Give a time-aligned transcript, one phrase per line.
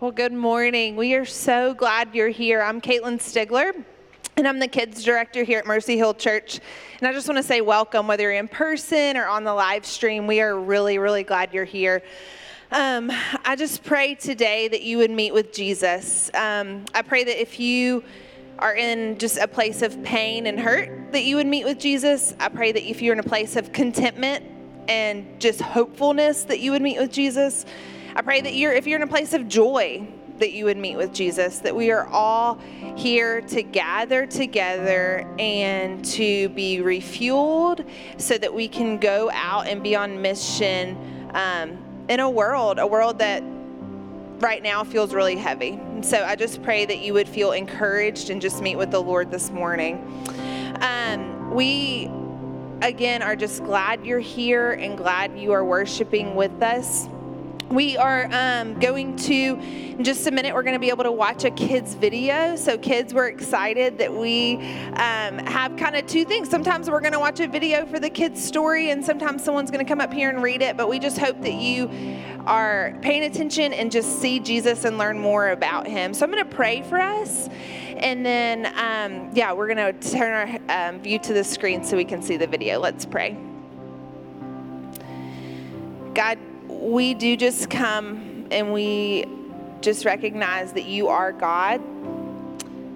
[0.00, 0.96] Well, good morning.
[0.96, 2.60] We are so glad you're here.
[2.60, 3.84] I'm Caitlin Stigler,
[4.36, 6.58] and I'm the kids director here at Mercy Hill Church.
[6.98, 9.86] And I just want to say welcome, whether you're in person or on the live
[9.86, 10.26] stream.
[10.26, 12.02] We are really, really glad you're here.
[12.72, 13.12] Um,
[13.44, 16.28] I just pray today that you would meet with Jesus.
[16.34, 18.02] Um, I pray that if you
[18.58, 22.34] are in just a place of pain and hurt, that you would meet with Jesus.
[22.40, 24.44] I pray that if you're in a place of contentment
[24.88, 27.64] and just hopefulness, that you would meet with Jesus.
[28.16, 30.06] I pray that you're, if you're in a place of joy,
[30.38, 32.60] that you would meet with Jesus, that we are all
[32.94, 39.82] here to gather together and to be refueled so that we can go out and
[39.82, 40.96] be on mission
[41.34, 41.76] um,
[42.08, 43.42] in a world, a world that
[44.38, 45.70] right now feels really heavy.
[45.70, 49.02] And so I just pray that you would feel encouraged and just meet with the
[49.02, 50.24] Lord this morning.
[50.80, 52.08] Um, we,
[52.80, 57.08] again, are just glad you're here and glad you are worshiping with us
[57.70, 59.58] we are um, going to
[59.94, 62.56] in just a minute we're going to be able to watch a kids video.
[62.56, 66.48] So kids we're excited that we um, have kind of two things.
[66.50, 69.84] Sometimes we're going to watch a video for the kids story and sometimes someone's going
[69.84, 71.88] to come up here and read it but we just hope that you
[72.46, 76.12] are paying attention and just see jesus and learn more about him.
[76.12, 77.48] So i'm going to pray for us
[77.96, 81.96] and then um, yeah we're going to turn our um, view to the screen so
[81.96, 82.78] we can see the video.
[82.78, 83.36] Let's pray.
[86.14, 86.38] God
[86.84, 89.24] we do just come and we
[89.80, 91.80] just recognize that you are God,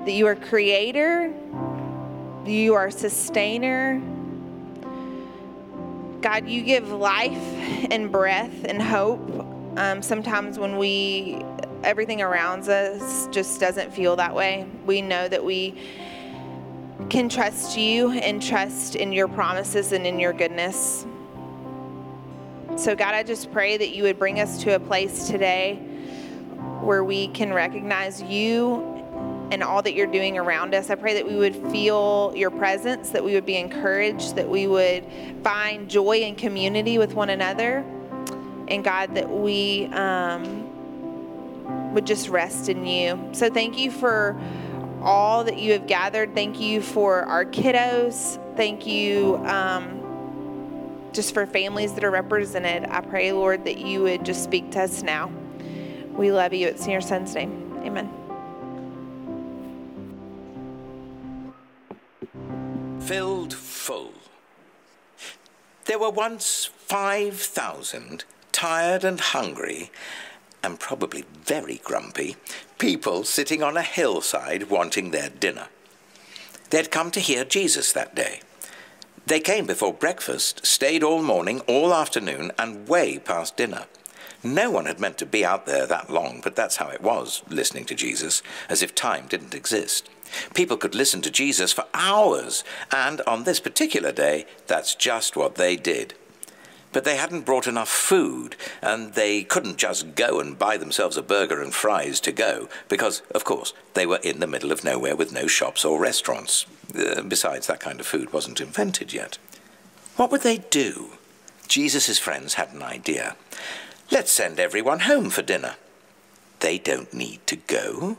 [0.04, 1.32] that you are creator,
[2.44, 4.00] you are sustainer.
[6.20, 7.32] God, you give life
[7.90, 9.20] and breath and hope.
[9.78, 11.40] Um, sometimes when we,
[11.82, 15.74] everything around us just doesn't feel that way, we know that we
[17.08, 21.06] can trust you and trust in your promises and in your goodness.
[22.78, 25.74] So, God, I just pray that you would bring us to a place today
[26.80, 30.88] where we can recognize you and all that you're doing around us.
[30.88, 34.68] I pray that we would feel your presence, that we would be encouraged, that we
[34.68, 35.04] would
[35.42, 37.84] find joy and community with one another.
[38.68, 43.30] And God, that we um, would just rest in you.
[43.32, 44.40] So, thank you for
[45.02, 46.32] all that you have gathered.
[46.32, 48.38] Thank you for our kiddos.
[48.56, 49.38] Thank you.
[49.46, 49.97] Um,
[51.12, 52.88] just for families that are represented.
[52.90, 55.30] I pray, Lord, that you would just speak to us now.
[56.12, 56.66] We love you.
[56.68, 57.80] It's in your son's name.
[57.84, 58.10] Amen.
[63.00, 64.12] Filled full.
[65.86, 69.90] There were once 5,000 tired and hungry,
[70.62, 72.36] and probably very grumpy,
[72.78, 75.68] people sitting on a hillside wanting their dinner.
[76.70, 78.40] They'd come to hear Jesus that day.
[79.28, 83.84] They came before breakfast, stayed all morning, all afternoon, and way past dinner.
[84.42, 87.42] No one had meant to be out there that long, but that's how it was,
[87.46, 90.08] listening to Jesus, as if time didn't exist.
[90.54, 95.56] People could listen to Jesus for hours, and on this particular day, that's just what
[95.56, 96.14] they did.
[96.92, 101.22] But they hadn't brought enough food, and they couldn't just go and buy themselves a
[101.22, 105.14] burger and fries to go, because, of course, they were in the middle of nowhere
[105.14, 106.64] with no shops or restaurants.
[106.98, 109.36] Uh, besides, that kind of food wasn't invented yet.
[110.16, 111.10] What would they do?
[111.68, 113.36] Jesus' friends had an idea.
[114.10, 115.76] Let's send everyone home for dinner.
[116.60, 118.16] They don't need to go,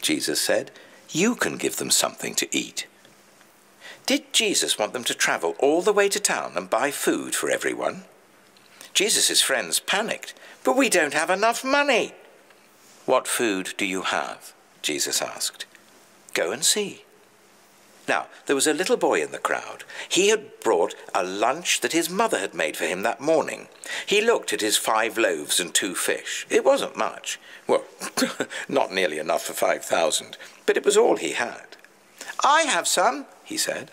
[0.00, 0.70] Jesus said.
[1.10, 2.86] You can give them something to eat.
[4.06, 7.50] Did Jesus want them to travel all the way to town and buy food for
[7.50, 8.04] everyone?
[8.94, 10.32] Jesus' friends panicked.
[10.62, 12.12] But we don't have enough money.
[13.04, 14.52] What food do you have?
[14.80, 15.64] Jesus asked.
[16.34, 17.04] Go and see.
[18.08, 19.84] Now, there was a little boy in the crowd.
[20.08, 23.68] He had brought a lunch that his mother had made for him that morning.
[24.06, 26.46] He looked at his five loaves and two fish.
[26.48, 27.38] It wasn't much.
[27.66, 27.84] Well,
[28.68, 30.36] not nearly enough for 5,000,
[30.66, 31.76] but it was all he had.
[32.44, 33.90] I have some, he said.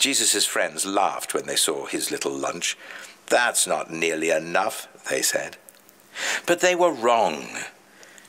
[0.00, 2.76] Jesus' friends laughed when they saw his little lunch.
[3.26, 5.58] That's not nearly enough, they said.
[6.46, 7.48] But they were wrong.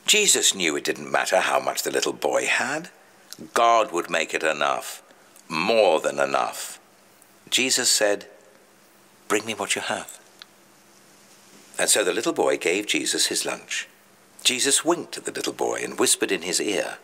[0.06, 2.90] Jesus knew it didn't matter how much the little boy had.
[3.54, 5.02] God would make it enough,
[5.48, 6.78] more than enough.
[7.48, 8.26] Jesus said,
[9.26, 10.20] Bring me what you have.
[11.78, 13.88] And so the little boy gave Jesus his lunch.
[14.44, 16.98] Jesus winked at the little boy and whispered in his ear,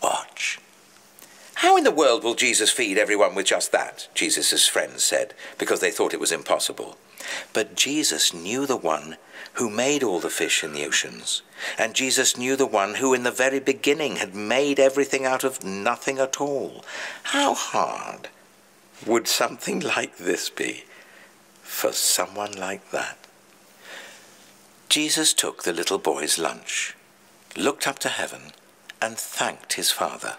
[0.00, 0.60] Watch.
[1.60, 4.08] How in the world will Jesus feed everyone with just that?
[4.14, 6.98] Jesus' friends said, because they thought it was impossible.
[7.54, 9.16] But Jesus knew the one
[9.54, 11.40] who made all the fish in the oceans.
[11.78, 15.64] And Jesus knew the one who in the very beginning had made everything out of
[15.64, 16.84] nothing at all.
[17.22, 18.28] How hard
[19.06, 20.84] would something like this be
[21.62, 23.16] for someone like that?
[24.90, 26.94] Jesus took the little boy's lunch.
[27.56, 28.52] looked up to heaven,
[29.00, 30.36] and thanked his Father.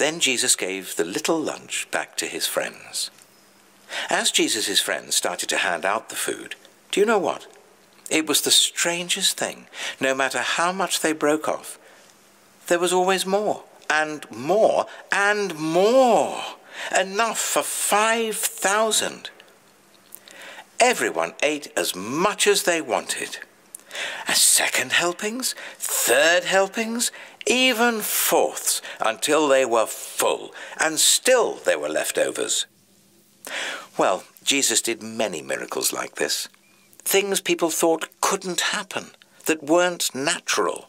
[0.00, 3.10] Then Jesus gave the little lunch back to his friends.
[4.08, 6.54] As Jesus' friends started to hand out the food,
[6.90, 7.46] do you know what?
[8.08, 9.66] It was the strangest thing.
[10.00, 11.78] No matter how much they broke off,
[12.68, 16.44] there was always more, and more, and more.
[16.98, 19.28] Enough for 5,000.
[20.80, 23.40] Everyone ate as much as they wanted.
[24.26, 27.12] A second helpings, third helpings,
[27.46, 32.66] even fourths, until they were full, and still there were leftovers.
[33.98, 36.48] Well, Jesus did many miracles like this.
[36.98, 39.12] Things people thought couldn't happen,
[39.46, 40.88] that weren't natural.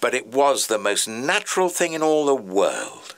[0.00, 3.16] But it was the most natural thing in all the world.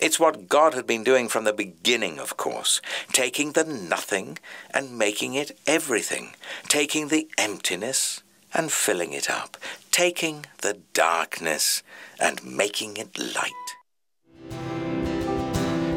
[0.00, 2.80] It's what God had been doing from the beginning, of course,
[3.12, 4.38] taking the nothing
[4.72, 6.34] and making it everything,
[6.68, 8.22] taking the emptiness
[8.54, 9.56] and filling it up,
[9.90, 11.82] taking the darkness
[12.20, 13.52] and making it light.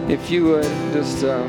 [0.09, 0.63] If you would
[0.93, 1.47] just, uh,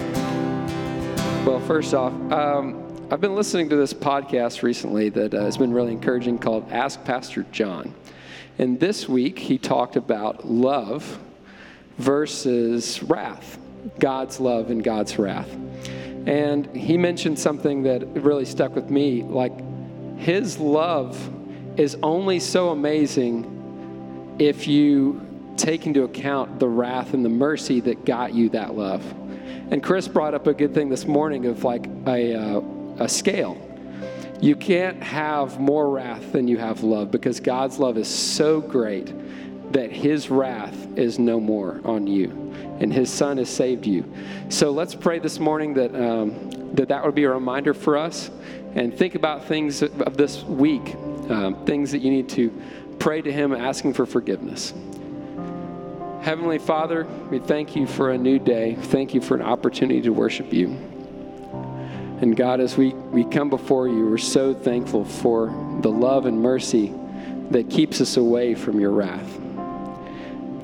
[1.47, 5.73] well, first off, um, I've been listening to this podcast recently that uh, has been
[5.73, 7.95] really encouraging called Ask Pastor John.
[8.59, 11.19] And this week he talked about love
[11.97, 13.59] versus wrath,
[13.99, 15.49] God's love and God's wrath.
[16.27, 19.53] And he mentioned something that really stuck with me like
[20.19, 21.17] his love
[21.79, 25.25] is only so amazing if you
[25.57, 29.05] take into account the wrath and the mercy that got you that love.
[29.71, 32.61] And Chris brought up a good thing this morning of like a, uh,
[32.99, 33.61] a scale.
[34.41, 39.13] You can't have more wrath than you have love because God's love is so great
[39.73, 42.31] that his wrath is no more on you
[42.81, 44.05] and his son has saved you.
[44.49, 48.31] So let's pray this morning that um, that, that would be a reminder for us
[48.75, 50.95] and think about things of this week,
[51.31, 52.53] um, things that you need to
[52.99, 54.73] pray to him asking for forgiveness.
[56.23, 58.75] Heavenly Father, we thank you for a new day.
[58.75, 60.69] Thank you for an opportunity to worship you.
[62.21, 65.47] And God, as we, we come before you, we're so thankful for
[65.83, 66.93] the love and mercy
[67.51, 69.39] that keeps us away from your wrath.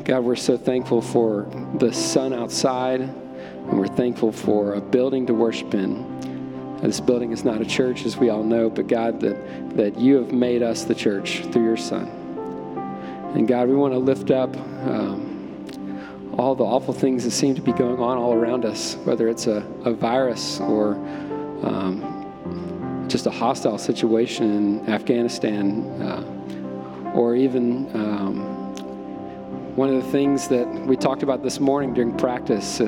[0.05, 1.49] God, we're so thankful for
[1.79, 6.14] the sun outside, and we're thankful for a building to worship in.
[6.85, 10.17] This building is not a church, as we all know, but God, that, that you
[10.17, 12.07] have made us the church through your Son.
[13.35, 14.55] And God, we want to lift up
[14.87, 15.65] um,
[16.37, 19.47] all the awful things that seem to be going on all around us, whether it's
[19.47, 20.97] a, a virus or
[21.63, 27.89] um, just a hostile situation in Afghanistan, uh, or even.
[27.97, 28.55] Um,
[29.75, 32.85] one of the things that we talked about this morning during practice uh,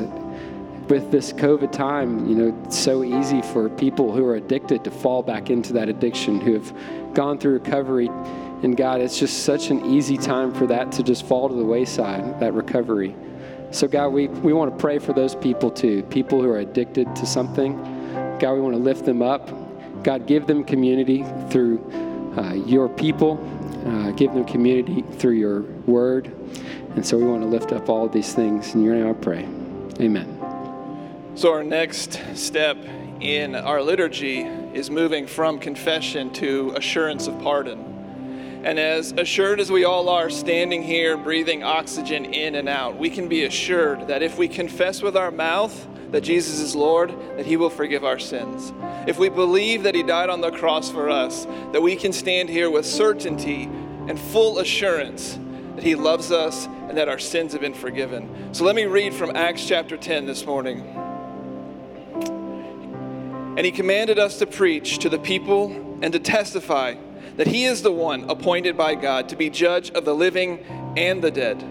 [0.88, 4.90] with this COVID time, you know, it's so easy for people who are addicted to
[4.90, 8.08] fall back into that addiction, who have gone through recovery.
[8.62, 11.64] And God, it's just such an easy time for that to just fall to the
[11.64, 13.14] wayside, that recovery.
[13.70, 17.14] So, God, we, we want to pray for those people too, people who are addicted
[17.16, 17.76] to something.
[18.38, 19.50] God, we want to lift them up.
[20.02, 21.82] God, give them community through
[22.36, 23.40] uh, your people,
[23.86, 26.26] uh, give them community through your word.
[26.94, 28.74] And so we want to lift up all these things.
[28.74, 29.48] In your name I pray.
[30.00, 30.35] Amen.
[31.36, 32.78] So, our next step
[33.20, 38.62] in our liturgy is moving from confession to assurance of pardon.
[38.64, 43.10] And as assured as we all are standing here breathing oxygen in and out, we
[43.10, 47.44] can be assured that if we confess with our mouth that Jesus is Lord, that
[47.44, 48.72] He will forgive our sins.
[49.06, 52.48] If we believe that He died on the cross for us, that we can stand
[52.48, 55.38] here with certainty and full assurance
[55.74, 58.54] that He loves us and that our sins have been forgiven.
[58.54, 61.05] So let me read from Acts chapter 10 this morning.
[63.56, 66.94] And He commanded us to preach to the people and to testify
[67.36, 70.58] that He is the one appointed by God to be judge of the living
[70.96, 71.64] and the dead.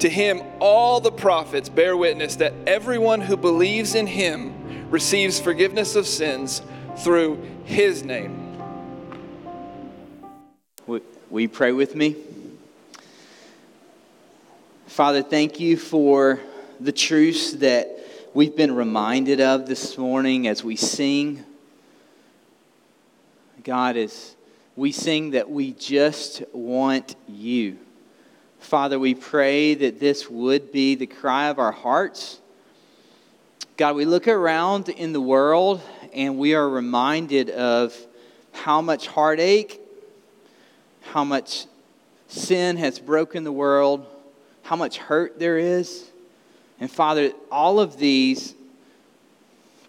[0.00, 5.94] To Him, all the prophets bear witness that everyone who believes in Him receives forgiveness
[5.94, 6.62] of sins
[6.98, 8.58] through His name.
[10.86, 12.16] Will we pray with me?
[14.86, 16.40] Father, thank you for
[16.80, 17.99] the truths that
[18.34, 21.44] we've been reminded of this morning as we sing.
[23.64, 24.36] God, as
[24.76, 27.78] we sing that we just want you.
[28.58, 32.40] Father, we pray that this would be the cry of our hearts.
[33.76, 35.80] God, we look around in the world
[36.12, 37.96] and we are reminded of
[38.52, 39.80] how much heartache,
[41.02, 41.66] how much
[42.28, 44.06] sin has broken the world
[44.62, 46.09] how much hurt there is.
[46.80, 48.54] And Father, all of these,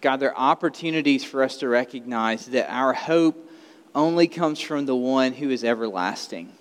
[0.02, 3.50] God, they're opportunities for us to recognize that our hope
[3.94, 6.52] only comes from the one who is everlasting.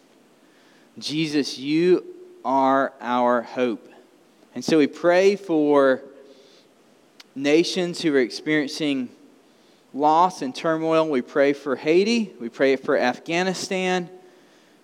[0.97, 2.05] Jesus, you
[2.45, 3.87] are our hope.
[4.55, 6.01] And so we pray for
[7.35, 9.09] nations who are experiencing
[9.93, 11.09] loss and turmoil.
[11.09, 12.33] We pray for Haiti.
[12.39, 14.09] We pray for Afghanistan.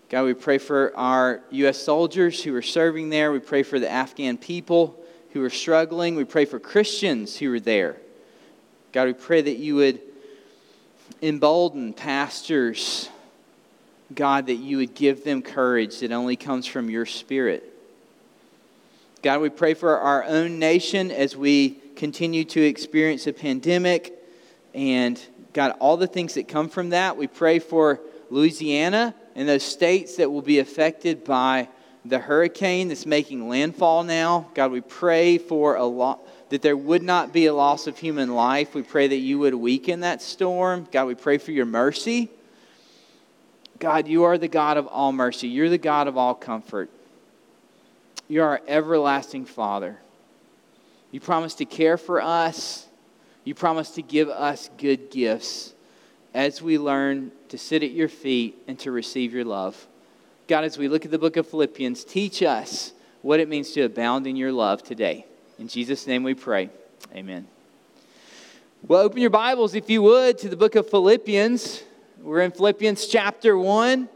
[0.10, 1.78] God, we pray for our U.S.
[1.78, 3.32] soldiers who are serving there.
[3.32, 4.98] We pray for the Afghan people
[5.34, 6.16] who are struggling.
[6.16, 7.98] We pray for Christians who are there.
[8.92, 10.00] God, we pray that you would
[11.22, 13.10] embolden pastors.
[14.14, 17.74] God, that you would give them courage that only comes from your spirit.
[19.22, 24.14] God, we pray for our own nation as we continue to experience a pandemic
[24.74, 25.20] and
[25.54, 27.18] God, all the things that come from that.
[27.18, 31.68] We pray for Louisiana and those states that will be affected by
[32.10, 34.50] the hurricane that's making landfall now.
[34.54, 38.34] God, we pray for a lot that there would not be a loss of human
[38.34, 38.74] life.
[38.74, 40.88] We pray that you would weaken that storm.
[40.92, 42.30] God, we pray for your mercy.
[43.80, 45.48] God, you are the God of all mercy.
[45.48, 46.90] You're the God of all comfort.
[48.28, 49.98] You're our everlasting Father.
[51.12, 52.88] You promise to care for us.
[53.44, 55.74] You promise to give us good gifts
[56.34, 59.88] as we learn to sit at your feet and to receive your love.
[60.48, 63.82] God, as we look at the book of Philippians, teach us what it means to
[63.82, 65.26] abound in your love today.
[65.60, 66.70] In Jesus' name we pray.
[67.14, 67.46] Amen.
[68.88, 71.84] Well, open your Bibles, if you would, to the book of Philippians.
[72.22, 74.08] We're in Philippians chapter 1,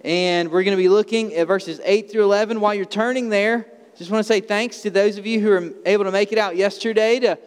[0.00, 2.60] and we're going to be looking at verses 8 through 11.
[2.60, 3.64] While you're turning there,
[3.96, 6.38] just want to say thanks to those of you who were able to make it
[6.38, 7.38] out yesterday to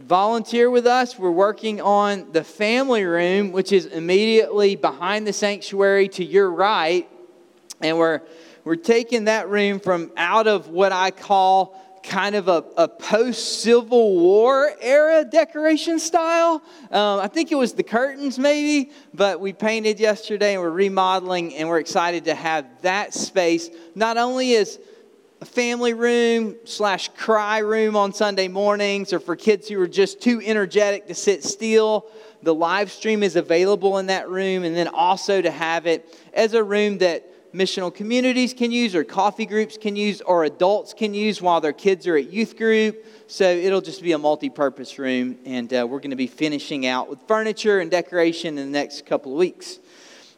[0.00, 1.16] volunteer with us.
[1.16, 7.08] We're working on the family room, which is immediately behind the sanctuary to your right.
[7.80, 8.20] And we're,
[8.64, 13.62] we're taking that room from out of what I call kind of a, a post
[13.62, 16.62] Civil War era decoration style.
[16.90, 21.54] Um, I think it was the curtains, maybe, but we painted yesterday and we're remodeling,
[21.54, 24.78] and we're excited to have that space not only as
[25.42, 30.20] a family room slash cry room on Sunday mornings, or for kids who are just
[30.20, 32.06] too energetic to sit still.
[32.42, 36.54] The live stream is available in that room, and then also to have it as
[36.54, 41.14] a room that missional communities can use, or coffee groups can use, or adults can
[41.14, 43.04] use while their kids are at youth group.
[43.26, 46.86] So it'll just be a multi purpose room, and uh, we're going to be finishing
[46.86, 49.78] out with furniture and decoration in the next couple of weeks.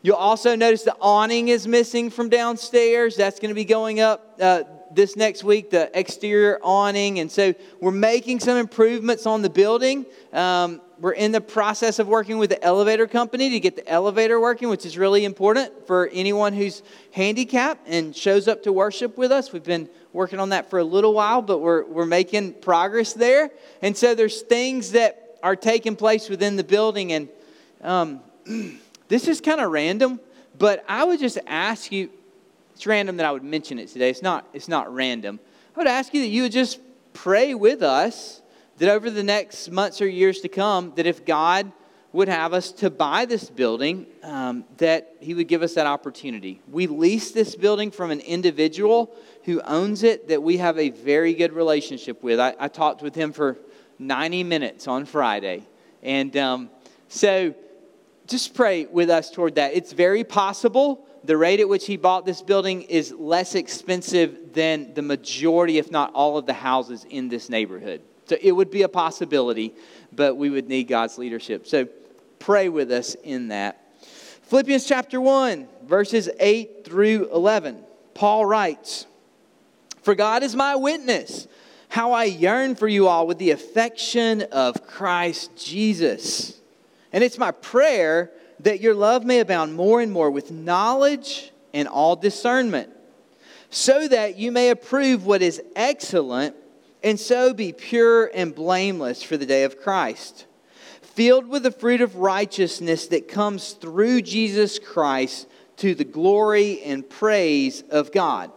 [0.03, 3.17] You'll also notice the awning is missing from downstairs.
[3.17, 4.39] That's going to be going up.
[4.41, 4.65] Uh,
[4.95, 7.19] this next week the exterior awning.
[7.19, 10.07] And so we're making some improvements on the building.
[10.33, 14.39] Um, we're in the process of working with the elevator company to get the elevator
[14.41, 16.81] working, which is really important for anyone who's
[17.11, 19.53] handicapped and shows up to worship with us.
[19.53, 23.51] We've been working on that for a little while, but we're, we're making progress there.
[23.83, 27.13] And so there's things that are taking place within the building.
[27.13, 27.29] And
[27.81, 28.21] um,
[29.09, 30.21] this is kind of random,
[30.57, 32.11] but I would just ask you
[32.77, 34.09] it's random that I would mention it today.
[34.09, 35.41] It's not, it's not random.
[35.75, 36.79] I would ask you that you would just
[37.13, 38.42] pray with us
[38.79, 41.71] that over the next months or years to come, that if God
[42.13, 46.61] would have us to buy this building, um, that He would give us that opportunity.
[46.71, 49.15] We lease this building from an individual
[49.45, 52.39] who owns it that we have a very good relationship with.
[52.39, 53.59] I, I talked with him for
[53.99, 55.67] 90 minutes on Friday.
[56.03, 56.71] And um,
[57.09, 57.55] so
[58.27, 59.75] just pray with us toward that.
[59.75, 64.93] It's very possible the rate at which he bought this building is less expensive than
[64.95, 68.03] the majority, if not all, of the houses in this neighborhood.
[68.27, 69.75] So it would be a possibility,
[70.13, 71.67] but we would need God's leadership.
[71.67, 71.89] So
[72.39, 73.79] pray with us in that.
[74.43, 77.79] Philippians chapter 1, verses 8 through 11.
[78.15, 79.07] Paul writes,
[80.03, 81.49] For God is my witness,
[81.89, 86.61] how I yearn for you all with the affection of Christ Jesus.
[87.13, 91.89] And it's my prayer that your love may abound more and more with knowledge and
[91.89, 92.91] all discernment,
[93.71, 96.55] so that you may approve what is excellent
[97.03, 100.47] and so be pure and blameless for the day of Christ,
[101.01, 107.09] filled with the fruit of righteousness that comes through Jesus Christ to the glory and
[107.09, 108.51] praise of God.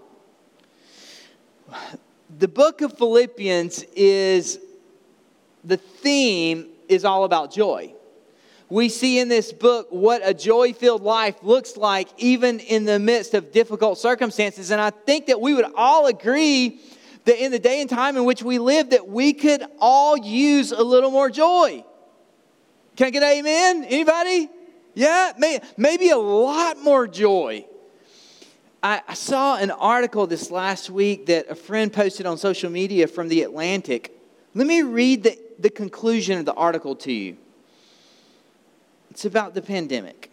[2.37, 4.59] The book of Philippians is
[5.63, 7.95] the theme is all about joy
[8.69, 12.99] we see in this book what a joy filled life looks like, even in the
[12.99, 14.71] midst of difficult circumstances.
[14.71, 16.79] And I think that we would all agree
[17.25, 20.71] that in the day and time in which we live, that we could all use
[20.71, 21.83] a little more joy.
[22.95, 23.83] Can I get an amen?
[23.85, 24.49] Anybody?
[24.93, 25.33] Yeah,
[25.77, 27.65] maybe a lot more joy.
[28.81, 33.29] I saw an article this last week that a friend posted on social media from
[33.29, 34.15] The Atlantic.
[34.53, 37.35] Let me read the, the conclusion of the article to you.
[39.09, 40.31] It's about the pandemic.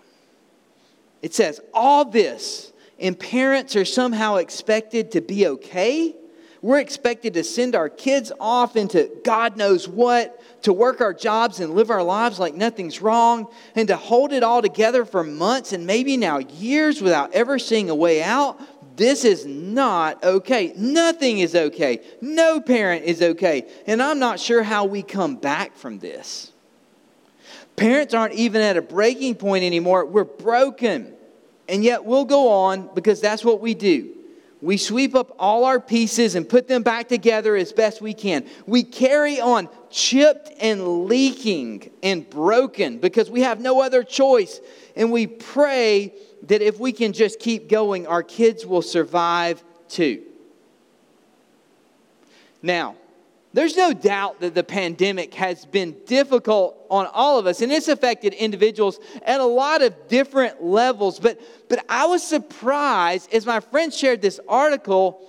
[1.23, 6.15] It says, All this and parents are somehow expected to be okay.
[6.63, 11.59] We're expected to send our kids off into God knows what, to work our jobs
[11.59, 15.73] and live our lives like nothing's wrong, and to hold it all together for months
[15.73, 18.61] and maybe now years without ever seeing a way out.
[18.95, 20.73] This is not okay.
[20.77, 22.01] Nothing is okay.
[22.21, 23.69] No parent is okay.
[23.87, 26.53] And I'm not sure how we come back from this.
[27.75, 30.05] Parents aren't even at a breaking point anymore.
[30.05, 31.15] We're broken.
[31.69, 34.15] And yet we'll go on because that's what we do.
[34.63, 38.47] We sweep up all our pieces and put them back together as best we can.
[38.65, 44.61] We carry on chipped and leaking and broken because we have no other choice.
[44.95, 46.15] And we pray
[46.45, 50.23] that if we can just keep going, our kids will survive too.
[52.63, 52.95] Now,
[53.55, 57.89] there's no doubt that the pandemic has been difficult on all of us, and it's
[57.89, 61.21] affected individuals at a lot of different levels.
[61.21, 65.29] But, but I was surprised as my friend shared this article,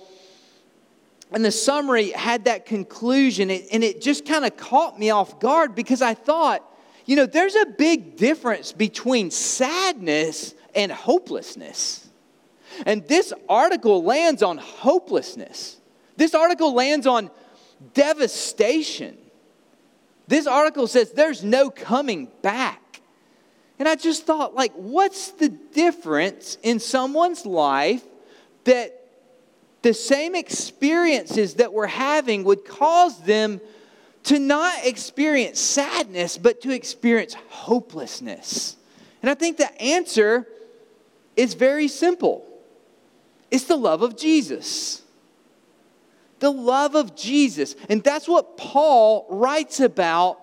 [1.32, 5.74] and the summary had that conclusion, and it just kind of caught me off guard
[5.74, 6.62] because I thought,
[7.04, 12.08] you know, there's a big difference between sadness and hopelessness.
[12.86, 15.76] And this article lands on hopelessness.
[16.16, 17.30] This article lands on
[17.92, 19.16] devastation.
[20.26, 22.80] This article says there's no coming back.
[23.78, 28.02] And I just thought, like, what's the difference in someone's life
[28.64, 29.00] that
[29.82, 33.60] the same experiences that we're having would cause them
[34.24, 38.76] to not experience sadness, but to experience hopelessness?
[39.22, 40.46] And I think the answer
[41.36, 42.46] is very simple
[43.50, 45.03] it's the love of Jesus
[46.44, 47.74] the love of Jesus.
[47.88, 50.40] And that's what Paul writes about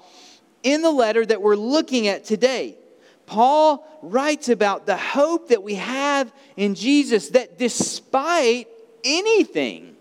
[0.64, 2.76] in the letter that we're looking at today.
[3.28, 8.68] Paul writes about the hope that we have in Jesus that despite
[9.04, 9.96] anything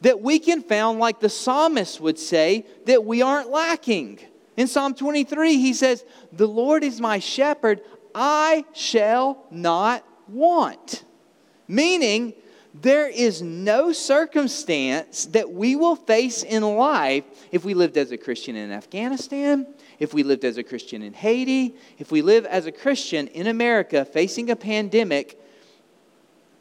[0.00, 4.18] that we can found like the psalmist would say that we aren't lacking.
[4.56, 6.02] In Psalm 23 he says,
[6.32, 7.82] "The Lord is my shepherd,
[8.14, 11.04] I shall not want."
[11.68, 12.32] Meaning
[12.74, 18.16] there is no circumstance that we will face in life if we lived as a
[18.16, 19.66] Christian in Afghanistan,
[19.98, 23.48] if we lived as a Christian in Haiti, if we live as a Christian in
[23.48, 25.40] America facing a pandemic,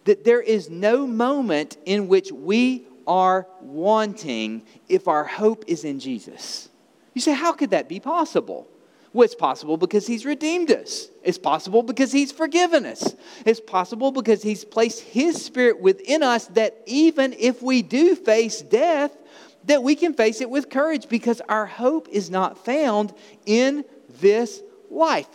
[0.06, 6.00] that there is no moment in which we are wanting if our hope is in
[6.00, 6.70] Jesus.
[7.14, 8.68] You say, how could that be possible?
[9.12, 11.08] Well, it's possible because He's redeemed us.
[11.24, 13.16] It's possible because He's forgiven us.
[13.46, 18.62] It's possible because He's placed His Spirit within us that even if we do face
[18.62, 19.16] death,
[19.66, 23.14] that we can face it with courage because our hope is not found
[23.46, 23.84] in
[24.20, 25.28] this life.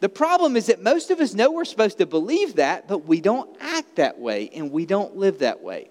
[0.00, 3.20] The problem is that most of us know we're supposed to believe that, but we
[3.20, 5.90] don't act that way and we don't live that way.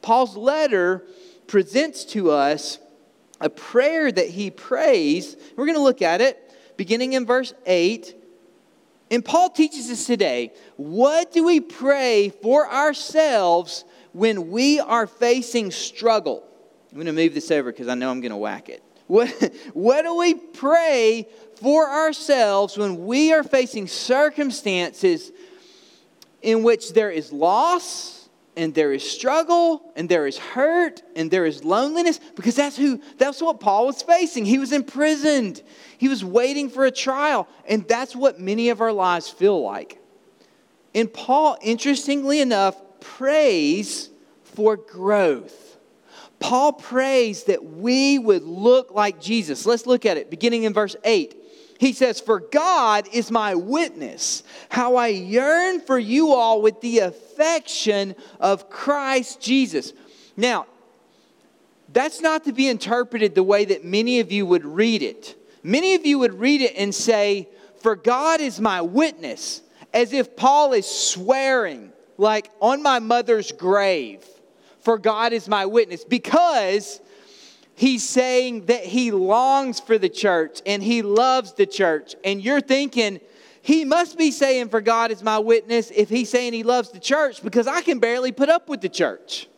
[0.00, 1.04] Paul's letter
[1.46, 2.78] presents to us
[3.40, 5.36] a prayer that he prays.
[5.56, 6.38] We're going to look at it
[6.76, 8.16] beginning in verse 8.
[9.10, 15.70] And Paul teaches us today what do we pray for ourselves when we are facing
[15.70, 16.44] struggle?
[16.90, 18.82] I'm going to move this over because I know I'm going to whack it.
[19.06, 19.28] What,
[19.74, 25.32] what do we pray for ourselves when we are facing circumstances
[26.42, 28.19] in which there is loss?
[28.56, 33.00] And there is struggle and there is hurt and there is loneliness because that's who
[33.16, 34.44] that's what Paul was facing.
[34.44, 35.62] He was imprisoned.
[35.98, 39.98] He was waiting for a trial and that's what many of our lives feel like.
[40.94, 44.10] And Paul interestingly enough prays
[44.42, 45.78] for growth.
[46.40, 49.66] Paul prays that we would look like Jesus.
[49.66, 51.39] Let's look at it beginning in verse 8.
[51.80, 56.98] He says, For God is my witness, how I yearn for you all with the
[56.98, 59.94] affection of Christ Jesus.
[60.36, 60.66] Now,
[61.90, 65.34] that's not to be interpreted the way that many of you would read it.
[65.62, 67.48] Many of you would read it and say,
[67.80, 69.62] For God is my witness,
[69.94, 74.22] as if Paul is swearing, like on my mother's grave,
[74.80, 77.00] for God is my witness, because
[77.80, 82.14] he's saying that he longs for the church and he loves the church.
[82.22, 83.20] And you're thinking,
[83.62, 87.00] he must be saying, For God is my witness, if he's saying he loves the
[87.00, 89.48] church, because I can barely put up with the church.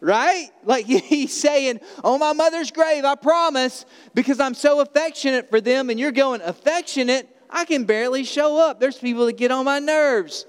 [0.00, 0.48] Right?
[0.64, 5.90] Like he's saying, On my mother's grave, I promise, because I'm so affectionate for them.
[5.90, 7.28] And you're going, Affectionate?
[7.50, 8.80] I can barely show up.
[8.80, 10.46] There's people that get on my nerves.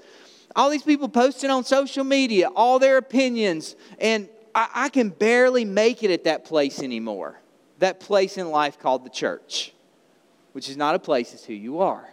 [0.56, 5.64] All these people posting on social media, all their opinions, and I, I can barely
[5.64, 7.38] make it at that place anymore.
[7.78, 9.72] That place in life called the church,
[10.52, 12.08] which is not a place, it's who you are.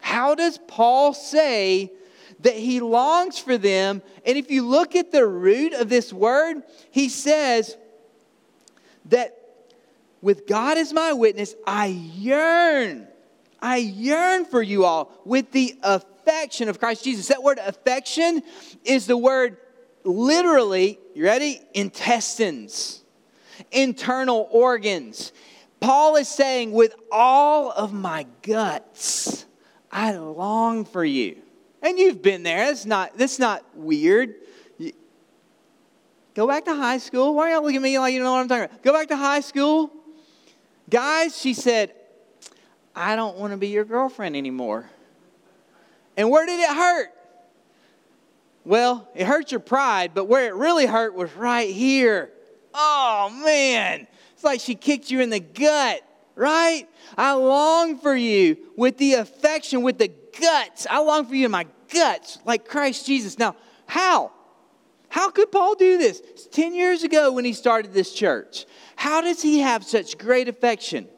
[0.00, 1.92] How does Paul say
[2.40, 4.02] that he longs for them.
[4.24, 7.76] And if you look at the root of this word, he says
[9.06, 9.36] that
[10.20, 13.08] with God as my witness, I yearn.
[13.60, 17.28] I yearn for you all with the affection of Christ Jesus.
[17.28, 18.42] That word affection
[18.84, 19.56] is the word
[20.04, 21.60] literally, you ready?
[21.74, 23.02] Intestines,
[23.70, 25.32] internal organs.
[25.80, 29.46] Paul is saying, with all of my guts,
[29.92, 31.38] I long for you.
[31.82, 32.66] And you've been there.
[32.66, 34.34] That's not, that's not weird.
[36.34, 37.34] Go back to high school.
[37.34, 38.82] Why are y'all looking at me like you don't know what I'm talking about?
[38.82, 39.90] Go back to high school.
[40.88, 41.92] Guys, she said,
[42.94, 44.88] I don't want to be your girlfriend anymore.
[46.16, 47.08] And where did it hurt?
[48.68, 52.30] Well, it hurt your pride, but where it really hurt was right here.
[52.74, 54.06] Oh, man.
[54.34, 56.02] It's like she kicked you in the gut,
[56.34, 56.86] right?
[57.16, 60.86] I long for you with the affection, with the guts.
[60.90, 63.38] I long for you in my guts, like Christ Jesus.
[63.38, 64.32] Now, how?
[65.08, 66.20] How could Paul do this?
[66.20, 68.66] It's 10 years ago when he started this church.
[68.96, 71.08] How does he have such great affection?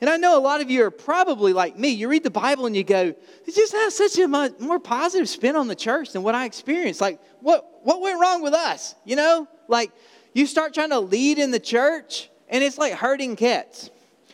[0.00, 1.88] And I know a lot of you are probably like me.
[1.88, 3.14] You read the Bible and you go,
[3.46, 4.28] it just has such a
[4.60, 7.00] more positive spin on the church than what I experienced.
[7.00, 8.94] Like, what, what went wrong with us?
[9.04, 9.48] You know?
[9.66, 9.90] Like,
[10.34, 13.90] you start trying to lead in the church, and it's like herding cats.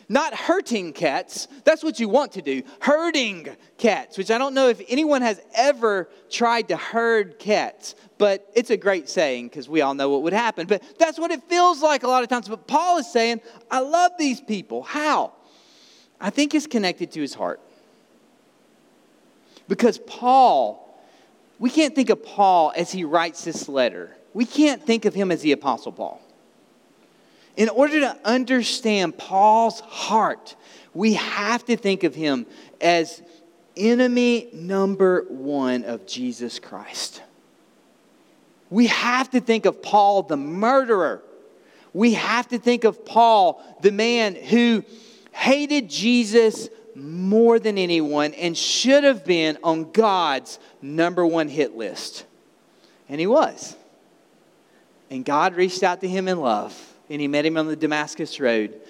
[0.06, 1.48] Not hurting cats.
[1.64, 2.62] That's what you want to do.
[2.80, 3.48] Herding
[3.78, 8.68] cats, which I don't know if anyone has ever tried to herd cats, but it's
[8.68, 10.66] a great saying because we all know what would happen.
[10.66, 12.48] But that's what it feels like a lot of times.
[12.48, 14.82] But Paul is saying, I love these people.
[14.82, 15.32] How?
[16.20, 17.60] I think it's connected to his heart.
[19.68, 20.98] Because Paul,
[21.58, 24.14] we can't think of Paul as he writes this letter.
[24.32, 26.20] We can't think of him as the Apostle Paul.
[27.56, 30.56] In order to understand Paul's heart,
[30.92, 32.46] we have to think of him
[32.80, 33.22] as
[33.76, 37.22] enemy number one of Jesus Christ.
[38.70, 41.22] We have to think of Paul the murderer.
[41.92, 44.84] We have to think of Paul the man who
[45.34, 52.24] hated Jesus more than anyone and should have been on God's number one hit list.
[53.08, 53.76] And he was.
[55.10, 58.38] And God reached out to him in love and he met him on the Damascus
[58.38, 58.80] Road.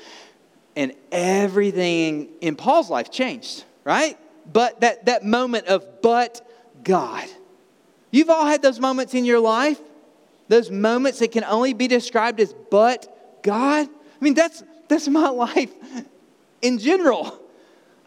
[0.76, 4.18] And everything in Paul's life changed, right?
[4.52, 6.46] But that, that moment of, but
[6.84, 7.26] God.
[8.10, 9.80] You've all had those moments in your life,
[10.48, 13.88] those moments that can only be described as, but God.
[13.88, 15.72] I mean, that's, that's my life
[16.64, 17.38] in general.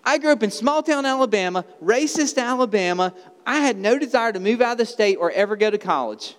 [0.03, 3.13] I grew up in small town Alabama, racist Alabama.
[3.45, 6.35] I had no desire to move out of the state or ever go to college.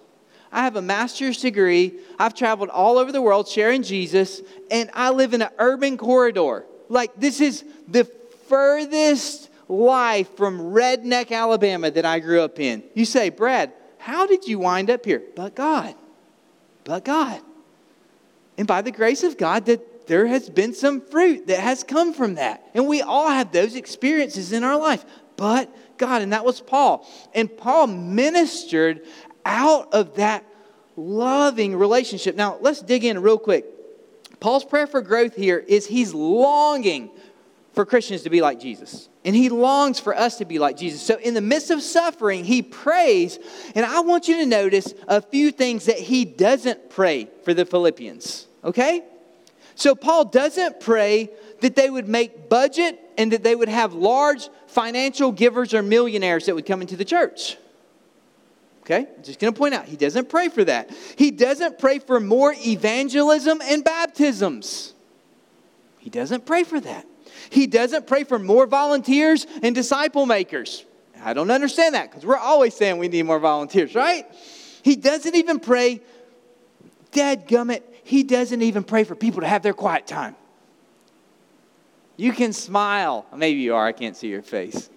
[0.50, 1.94] I have a master's degree.
[2.18, 6.64] I've traveled all over the world sharing Jesus, and I live in an urban corridor.
[6.88, 8.04] Like, this is the
[8.48, 12.82] furthest life from redneck Alabama that I grew up in.
[12.94, 15.22] You say, Brad, how did you wind up here?
[15.36, 15.94] But God.
[16.84, 17.42] But God.
[18.56, 22.12] And by the grace of God, that there has been some fruit that has come
[22.12, 22.68] from that.
[22.74, 25.04] And we all have those experiences in our life.
[25.36, 27.06] But God, and that was Paul.
[27.34, 29.06] And Paul ministered
[29.44, 30.44] out of that
[30.96, 32.34] loving relationship.
[32.34, 33.66] Now, let's dig in real quick.
[34.40, 37.10] Paul's prayer for growth here is he's longing
[37.74, 39.08] for Christians to be like Jesus.
[39.24, 41.02] And he longs for us to be like Jesus.
[41.02, 43.38] So, in the midst of suffering, he prays.
[43.74, 47.66] And I want you to notice a few things that he doesn't pray for the
[47.66, 48.46] Philippians.
[48.64, 49.04] Okay?
[49.78, 54.48] So, Paul doesn't pray that they would make budget and that they would have large
[54.66, 57.56] financial givers or millionaires that would come into the church.
[58.82, 59.06] Okay?
[59.22, 60.90] Just going to point out, he doesn't pray for that.
[61.14, 64.94] He doesn't pray for more evangelism and baptisms.
[65.98, 67.06] He doesn't pray for that.
[67.48, 70.84] He doesn't pray for more volunteers and disciple makers.
[71.22, 74.26] I don't understand that because we're always saying we need more volunteers, right?
[74.82, 76.00] He doesn't even pray,
[77.12, 80.34] dead gummit, he doesn't even pray for people to have their quiet time.
[82.16, 83.26] You can smile.
[83.36, 84.88] Maybe you are, I can't see your face.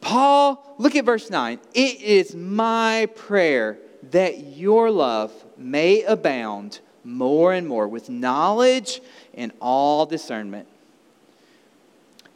[0.00, 1.60] Paul, look at verse 9.
[1.74, 3.78] It is my prayer
[4.12, 9.02] that your love may abound more and more with knowledge
[9.34, 10.66] and all discernment.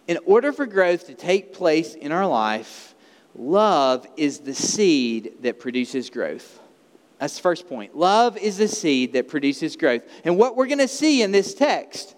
[0.06, 2.94] In order for growth to take place in our life,
[3.34, 6.60] love is the seed that produces growth.
[7.24, 7.96] That's the first point.
[7.96, 10.02] Love is the seed that produces growth.
[10.24, 12.14] And what we're going to see in this text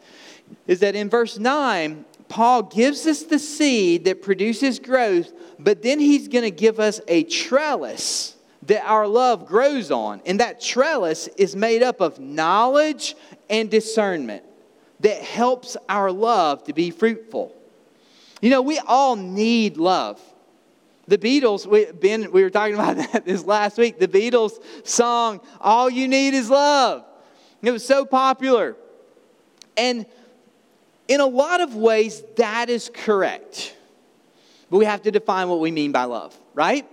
[0.66, 6.00] is that in verse 9, Paul gives us the seed that produces growth, but then
[6.00, 10.22] he's going to give us a trellis that our love grows on.
[10.26, 13.14] And that trellis is made up of knowledge
[13.48, 14.42] and discernment
[14.98, 17.54] that helps our love to be fruitful.
[18.40, 20.20] You know, we all need love.
[21.08, 23.98] The Beatles, we, ben, we were talking about that this last week.
[23.98, 27.04] The Beatles song, All You Need Is Love.
[27.62, 28.76] It was so popular.
[29.76, 30.06] And
[31.08, 33.74] in a lot of ways, that is correct.
[34.70, 36.86] But we have to define what we mean by love, right?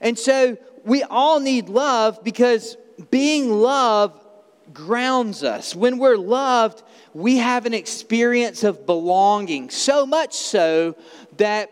[0.00, 2.76] And so we all need love because
[3.10, 4.24] being loved
[4.72, 5.74] grounds us.
[5.74, 10.96] When we're loved, we have an experience of belonging, so much so
[11.36, 11.70] that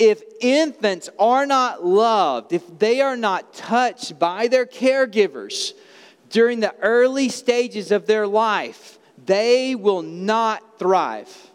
[0.00, 5.74] if infants are not loved, if they are not touched by their caregivers
[6.30, 11.50] during the early stages of their life, they will not thrive.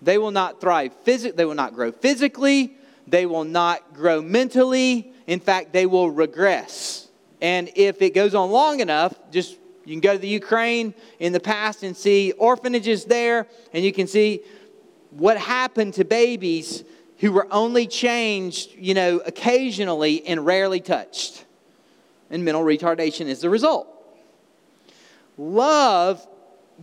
[0.00, 5.12] They will not thrive physically, they will not grow physically, they will not grow mentally.
[5.26, 7.08] In fact, they will regress.
[7.42, 11.34] And if it goes on long enough, just you can go to the Ukraine in
[11.34, 14.40] the past and see orphanages there, and you can see
[15.10, 16.84] what happened to babies
[17.20, 21.44] who were only changed, you know, occasionally and rarely touched.
[22.30, 23.88] And mental retardation is the result.
[25.36, 26.26] Love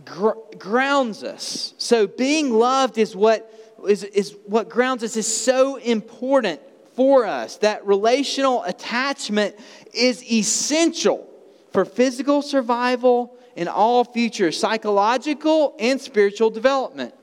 [0.04, 1.74] gr- grounds us.
[1.78, 3.52] So being loved is what
[3.86, 6.60] is, is what grounds us is so important
[6.94, 7.56] for us.
[7.58, 9.56] That relational attachment
[9.92, 11.28] is essential
[11.72, 17.14] for physical survival and all future psychological and spiritual development.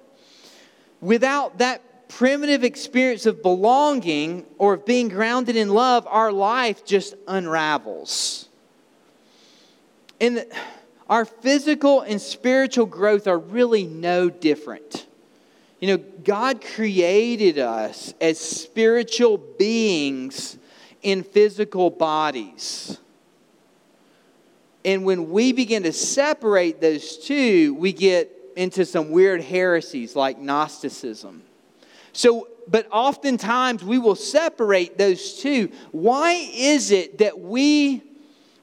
[1.02, 7.16] Without that primitive experience of belonging or of being grounded in love, our life just
[7.28, 8.48] unravels.
[10.20, 10.46] And
[11.10, 15.06] our physical and spiritual growth are really no different.
[15.80, 20.58] You know, God created us as spiritual beings
[21.04, 22.98] in physical bodies.
[24.84, 30.40] And when we begin to separate those two, we get into some weird heresies like
[30.40, 31.44] Gnosticism.
[32.16, 35.70] So, but oftentimes we will separate those two.
[35.92, 38.04] Why is it that we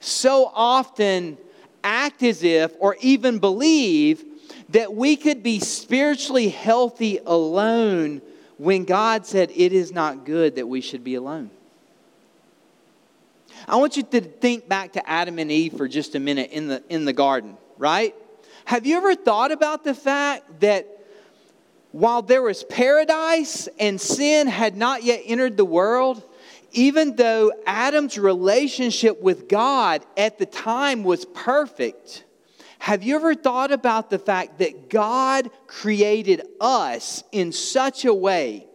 [0.00, 1.36] so often
[1.84, 4.24] act as if or even believe
[4.70, 8.22] that we could be spiritually healthy alone
[8.56, 11.50] when God said it is not good that we should be alone?
[13.68, 16.68] I want you to think back to Adam and Eve for just a minute in
[16.68, 18.14] the, in the garden, right?
[18.64, 20.91] Have you ever thought about the fact that
[21.92, 26.22] while there was paradise and sin had not yet entered the world,
[26.72, 32.24] even though Adam's relationship with God at the time was perfect,
[32.78, 38.66] have you ever thought about the fact that God created us in such a way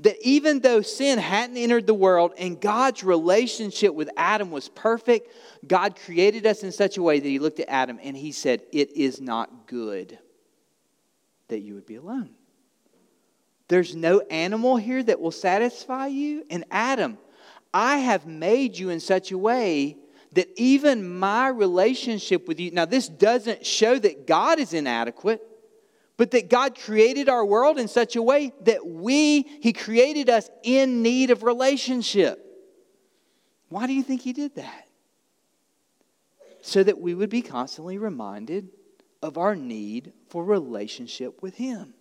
[0.00, 5.30] that even though sin hadn't entered the world and God's relationship with Adam was perfect,
[5.66, 8.62] God created us in such a way that He looked at Adam and He said,
[8.72, 10.18] It is not good
[11.50, 12.30] that you would be alone.
[13.68, 16.44] There's no animal here that will satisfy you.
[16.50, 17.18] And Adam,
[17.72, 19.96] I have made you in such a way
[20.32, 25.46] that even my relationship with you, now this doesn't show that God is inadequate
[26.20, 30.50] but that God created our world in such a way that we, He created us
[30.62, 32.38] in need of relationship.
[33.70, 34.86] Why do you think He did that?
[36.60, 38.68] So that we would be constantly reminded
[39.22, 41.94] of our need for relationship with Him.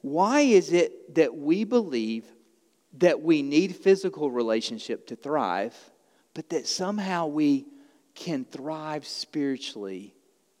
[0.00, 2.24] Why is it that we believe
[2.98, 5.76] that we need physical relationship to thrive,
[6.34, 7.66] but that somehow we
[8.14, 10.14] can thrive spiritually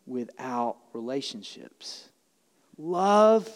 [0.06, 2.08] without relationships?
[2.78, 3.48] Love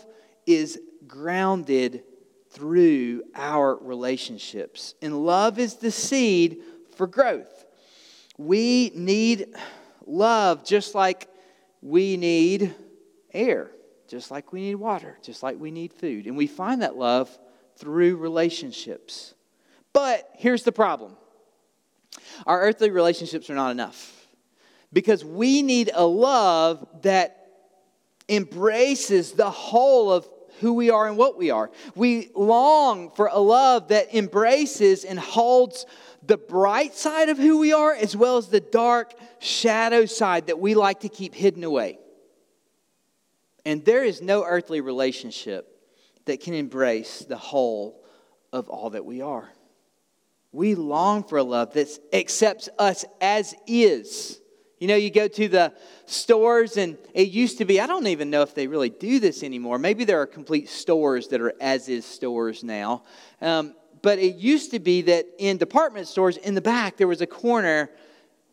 [0.46, 2.02] is grounded
[2.50, 6.58] through our relationships, and love is the seed
[6.96, 7.64] for growth.
[8.38, 9.46] We need
[10.06, 11.28] love just like
[11.84, 12.74] we need
[13.34, 13.70] air,
[14.08, 16.26] just like we need water, just like we need food.
[16.26, 17.38] And we find that love
[17.76, 19.34] through relationships.
[19.92, 21.16] But here's the problem
[22.46, 24.26] our earthly relationships are not enough
[24.92, 27.48] because we need a love that
[28.30, 30.26] embraces the whole of
[30.60, 31.70] who we are and what we are.
[31.94, 35.84] We long for a love that embraces and holds
[36.26, 40.58] the bright side of who we are as well as the dark shadow side that
[40.58, 41.98] we like to keep hidden away.
[43.64, 45.68] And there is no earthly relationship
[46.26, 48.04] that can embrace the whole
[48.52, 49.50] of all that we are.
[50.52, 54.40] We long for a love that accepts us as is
[54.84, 55.72] you know, you go to the
[56.04, 59.42] stores, and it used to be, I don't even know if they really do this
[59.42, 59.78] anymore.
[59.78, 63.04] Maybe there are complete stores that are as is stores now.
[63.40, 63.74] Um,
[64.04, 67.26] but it used to be that in department stores, in the back, there was a
[67.26, 67.90] corner,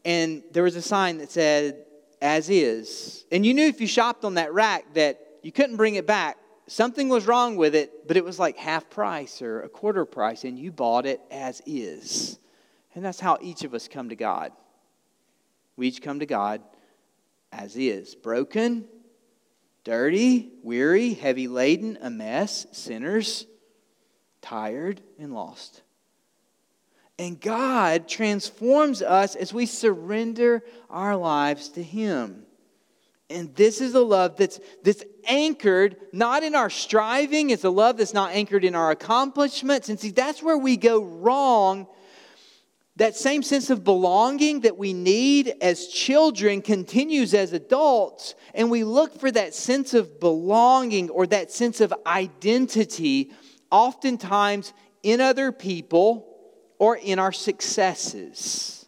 [0.04, 1.86] and there was a sign that said,
[2.22, 3.26] as is.
[3.32, 6.38] And you knew if you shopped on that rack that you couldn't bring it back
[6.72, 10.46] something was wrong with it, but it was like half price or a quarter price,
[10.46, 12.40] and you bought it as is.
[12.96, 14.54] And that's how each of us come to God.
[15.76, 16.62] We each come to God
[17.52, 18.86] as is broken,
[19.84, 23.46] dirty, weary, heavy laden, a mess, sinners,
[24.42, 25.82] tired, and lost.
[27.20, 32.46] And God transforms us as we surrender our lives to Him.
[33.30, 37.98] And this is a love that's, that's anchored not in our striving, it's a love
[37.98, 39.90] that's not anchored in our accomplishments.
[39.90, 41.88] And see, that's where we go wrong.
[42.98, 48.84] That same sense of belonging that we need as children continues as adults, and we
[48.84, 53.32] look for that sense of belonging or that sense of identity
[53.72, 56.28] oftentimes in other people
[56.78, 58.86] or in our successes.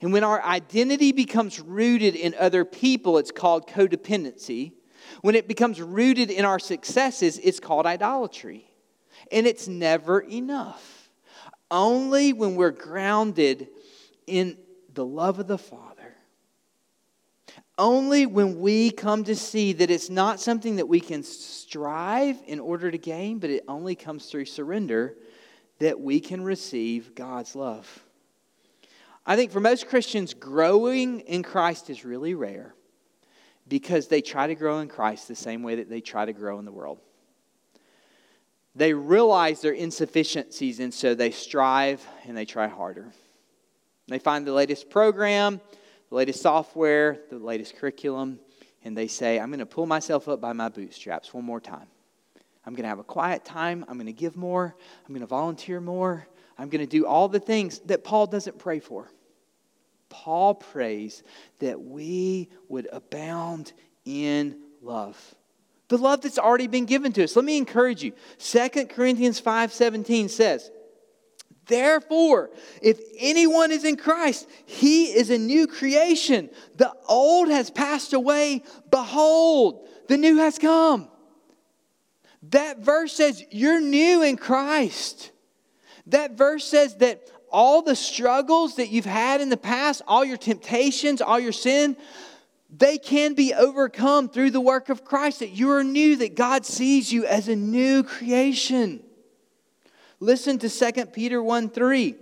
[0.00, 4.72] And when our identity becomes rooted in other people, it's called codependency.
[5.20, 8.66] When it becomes rooted in our successes, it's called idolatry.
[9.30, 11.10] And it's never enough.
[11.70, 13.68] Only when we're grounded
[14.26, 14.58] in
[14.92, 15.91] the love of the Father,
[17.78, 22.60] only when we come to see that it's not something that we can strive in
[22.60, 25.16] order to gain, but it only comes through surrender,
[25.78, 28.04] that we can receive God's love.
[29.24, 32.74] I think for most Christians, growing in Christ is really rare
[33.68, 36.58] because they try to grow in Christ the same way that they try to grow
[36.58, 36.98] in the world.
[38.74, 43.12] They realize their insufficiencies, and so they strive and they try harder.
[44.08, 45.60] They find the latest program,
[46.12, 48.38] the latest software, the latest curriculum,
[48.84, 51.86] and they say, I'm going to pull myself up by my bootstraps one more time.
[52.66, 53.82] I'm going to have a quiet time.
[53.88, 54.76] I'm going to give more.
[55.06, 56.28] I'm going to volunteer more.
[56.58, 59.10] I'm going to do all the things that Paul doesn't pray for.
[60.10, 61.22] Paul prays
[61.60, 63.72] that we would abound
[64.04, 65.18] in love.
[65.88, 67.36] The love that's already been given to us.
[67.36, 68.12] Let me encourage you.
[68.38, 70.70] 2 Corinthians 5:17 says,
[71.66, 76.50] Therefore, if anyone is in Christ, he is a new creation.
[76.76, 78.62] The old has passed away.
[78.90, 81.08] Behold, the new has come.
[82.50, 85.30] That verse says you're new in Christ.
[86.06, 90.36] That verse says that all the struggles that you've had in the past, all your
[90.36, 91.96] temptations, all your sin,
[92.74, 95.40] they can be overcome through the work of Christ.
[95.40, 99.04] That you are new, that God sees you as a new creation.
[100.22, 102.14] Listen to 2 Peter 1 3.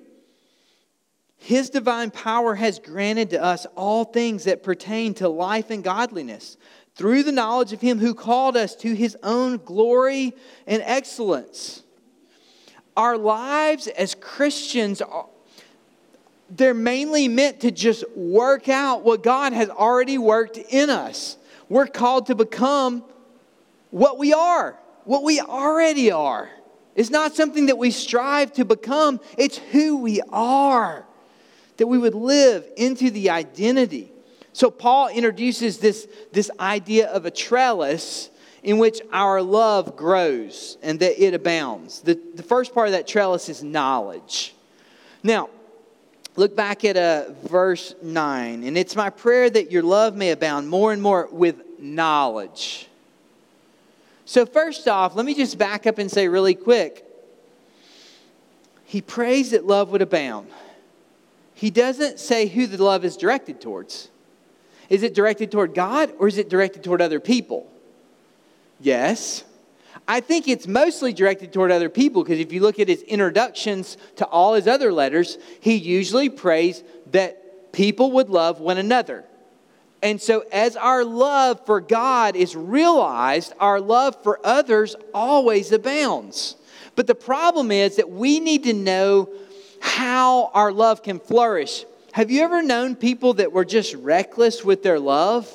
[1.36, 6.56] His divine power has granted to us all things that pertain to life and godliness
[6.94, 10.32] through the knowledge of Him who called us to His own glory
[10.66, 11.82] and excellence
[12.96, 15.02] our lives as Christians,
[16.48, 21.36] they're mainly meant to just work out what God has already worked in us.
[21.68, 23.04] We're called to become
[23.90, 26.48] what we are, what we already are.
[26.94, 31.06] It's not something that we strive to become, it's who we are.
[31.76, 34.12] That we would live into the identity.
[34.52, 38.28] So, Paul introduces this, this idea of a trellis
[38.62, 42.00] in which our love grows and that it abounds.
[42.00, 44.54] The, the first part of that trellis is knowledge.
[45.22, 45.48] Now,
[46.36, 48.64] look back at uh, verse 9.
[48.64, 52.89] And it's my prayer that your love may abound more and more with knowledge.
[54.30, 57.04] So, first off, let me just back up and say really quick
[58.84, 60.46] He prays that love would abound.
[61.52, 64.08] He doesn't say who the love is directed towards.
[64.88, 67.68] Is it directed toward God or is it directed toward other people?
[68.78, 69.42] Yes.
[70.06, 73.96] I think it's mostly directed toward other people because if you look at his introductions
[74.14, 79.24] to all his other letters, he usually prays that people would love one another.
[80.02, 86.56] And so, as our love for God is realized, our love for others always abounds.
[86.96, 89.28] But the problem is that we need to know
[89.80, 91.84] how our love can flourish.
[92.12, 95.50] Have you ever known people that were just reckless with their love?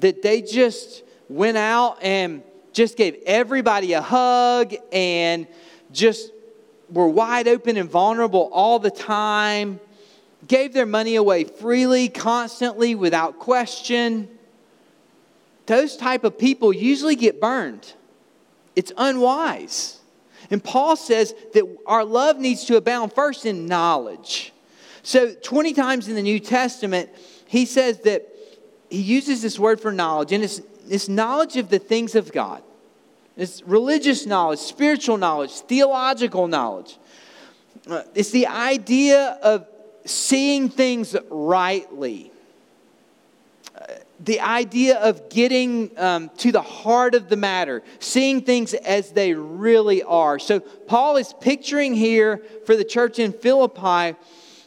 [0.00, 5.46] That they just went out and just gave everybody a hug and
[5.92, 6.32] just
[6.90, 9.80] were wide open and vulnerable all the time,
[10.46, 14.28] gave their money away freely, constantly, without question.
[15.66, 17.94] Those type of people usually get burned.
[18.74, 20.00] It's unwise.
[20.50, 24.52] And Paul says that our love needs to abound first in knowledge.
[25.02, 27.10] So, 20 times in the New Testament,
[27.46, 28.28] he says that
[28.90, 32.62] he uses this word for knowledge, and it's this knowledge of the things of God.
[33.36, 36.98] It's religious knowledge, spiritual knowledge, theological knowledge.
[37.88, 39.66] Uh, it's the idea of
[40.04, 42.30] seeing things rightly.
[44.20, 49.34] The idea of getting um, to the heart of the matter, seeing things as they
[49.34, 50.38] really are.
[50.38, 54.16] So, Paul is picturing here for the church in Philippi,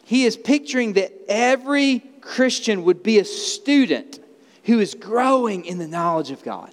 [0.03, 4.19] he is picturing that every Christian would be a student
[4.65, 6.71] who is growing in the knowledge of God.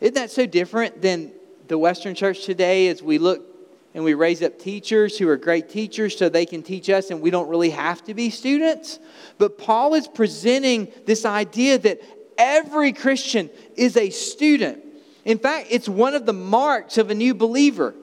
[0.00, 1.32] Isn't that so different than
[1.68, 3.53] the Western church today as we look
[3.94, 7.20] and we raise up teachers who are great teachers so they can teach us and
[7.20, 8.98] we don't really have to be students?
[9.38, 12.00] But Paul is presenting this idea that
[12.36, 14.84] every Christian is a student.
[15.24, 17.94] In fact, it's one of the marks of a new believer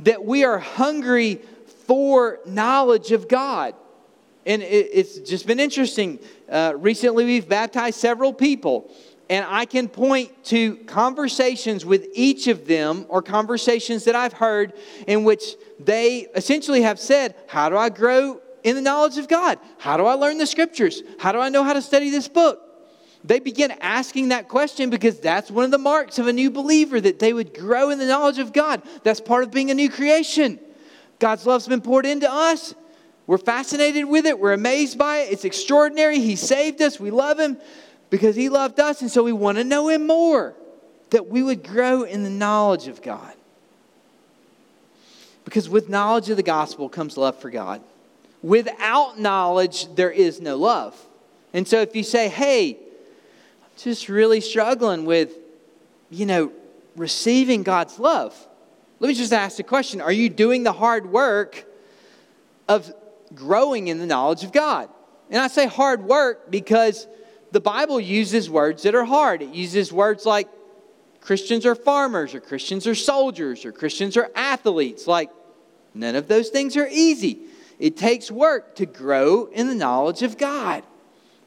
[0.00, 1.40] that we are hungry
[1.86, 3.74] for knowledge of God.
[4.46, 6.18] And it's just been interesting.
[6.50, 8.90] Uh, recently, we've baptized several people,
[9.30, 14.74] and I can point to conversations with each of them or conversations that I've heard
[15.06, 19.58] in which they essentially have said, How do I grow in the knowledge of God?
[19.78, 21.02] How do I learn the scriptures?
[21.18, 22.60] How do I know how to study this book?
[23.24, 27.00] They begin asking that question because that's one of the marks of a new believer
[27.00, 28.82] that they would grow in the knowledge of God.
[29.02, 30.60] That's part of being a new creation.
[31.18, 32.74] God's love's been poured into us.
[33.26, 34.38] We're fascinated with it.
[34.38, 35.32] We're amazed by it.
[35.32, 36.20] It's extraordinary.
[36.20, 37.00] He saved us.
[37.00, 37.56] We love Him
[38.14, 39.00] because He loved us.
[39.00, 40.54] And so we want to know Him more,
[41.10, 43.34] that we would grow in the knowledge of God.
[45.44, 47.82] Because with knowledge of the gospel comes love for God.
[48.40, 50.96] Without knowledge, there is no love.
[51.52, 55.32] And so if you say, hey, I'm just really struggling with,
[56.08, 56.52] you know,
[56.94, 58.32] receiving God's love,
[59.00, 61.64] let me just ask the question Are you doing the hard work
[62.68, 62.94] of
[63.34, 64.88] growing in the knowledge of God.
[65.30, 67.08] And I say hard work because
[67.54, 69.40] the Bible uses words that are hard.
[69.40, 70.48] It uses words like
[71.20, 75.06] Christians are farmers, or Christians are soldiers, or Christians are athletes.
[75.06, 75.30] Like,
[75.94, 77.38] none of those things are easy.
[77.78, 80.82] It takes work to grow in the knowledge of God,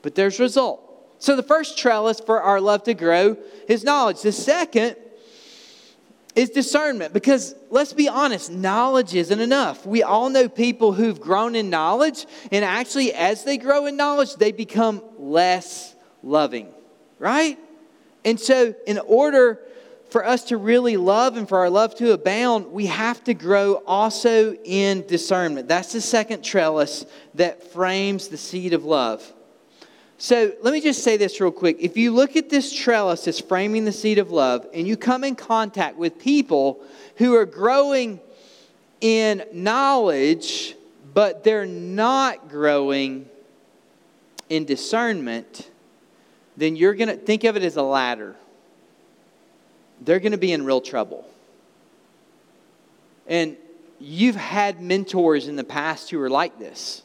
[0.02, 0.82] but there's a result.
[1.20, 3.36] So, the first trellis for our love to grow
[3.68, 4.22] is knowledge.
[4.22, 4.96] The second
[6.36, 9.86] is discernment because let's be honest, knowledge isn't enough.
[9.86, 14.36] We all know people who've grown in knowledge, and actually, as they grow in knowledge,
[14.36, 16.70] they become less loving,
[17.20, 17.58] right?
[18.26, 19.60] And so, in order
[20.10, 23.84] for us to really love and for our love to abound, we have to grow
[23.86, 25.68] also in discernment.
[25.68, 27.06] That's the second trellis
[27.36, 29.34] that frames the seed of love.
[30.20, 31.78] So let me just say this real quick.
[31.80, 35.24] If you look at this trellis as framing the seed of love, and you come
[35.24, 36.82] in contact with people
[37.18, 38.20] who are growing
[39.00, 40.76] in knowledge,
[41.14, 43.30] but they're not growing
[44.50, 45.70] in discernment,
[46.58, 48.36] then you're going to think of it as a ladder.
[50.02, 51.26] They're going to be in real trouble.
[53.28, 53.56] And
[54.00, 57.04] you've had mentors in the past who were like this.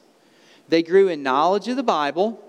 [0.68, 2.42] They grew in knowledge of the Bible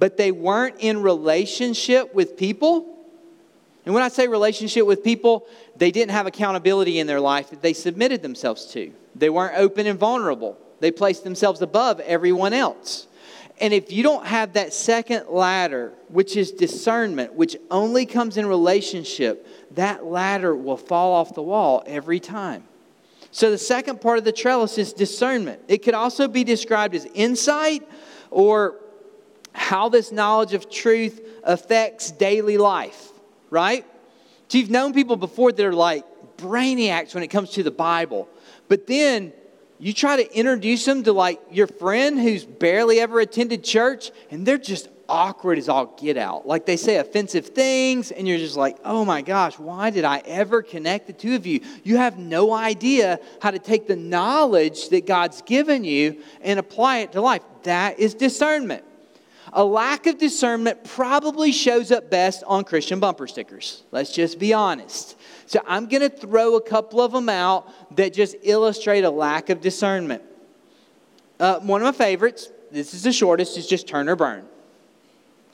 [0.00, 2.86] but they weren't in relationship with people.
[3.84, 5.46] And when I say relationship with people,
[5.76, 8.92] they didn't have accountability in their life that they submitted themselves to.
[9.14, 10.56] They weren't open and vulnerable.
[10.80, 13.06] They placed themselves above everyone else.
[13.60, 18.46] And if you don't have that second ladder, which is discernment, which only comes in
[18.46, 22.64] relationship, that ladder will fall off the wall every time.
[23.32, 25.60] So the second part of the trellis is discernment.
[25.68, 27.86] It could also be described as insight
[28.30, 28.76] or
[29.52, 33.10] how this knowledge of truth affects daily life,
[33.50, 33.84] right?
[34.48, 36.04] So you've known people before that are like
[36.38, 38.28] brainiacs when it comes to the Bible,
[38.68, 39.32] but then
[39.80, 44.44] you try to introduce them to like your friend who's barely ever attended church, and
[44.44, 46.46] they're just awkward as all get out.
[46.46, 50.22] Like they say offensive things, and you're just like, oh my gosh, why did I
[50.24, 51.60] ever connect the two of you?
[51.82, 56.98] You have no idea how to take the knowledge that God's given you and apply
[56.98, 57.42] it to life.
[57.62, 58.84] That is discernment.
[59.52, 63.82] A lack of discernment probably shows up best on Christian bumper stickers.
[63.90, 65.16] Let's just be honest.
[65.50, 69.50] So I'm going to throw a couple of them out that just illustrate a lack
[69.50, 70.22] of discernment.
[71.40, 74.46] Uh, one of my favorites, this is the shortest, is just turn or burn.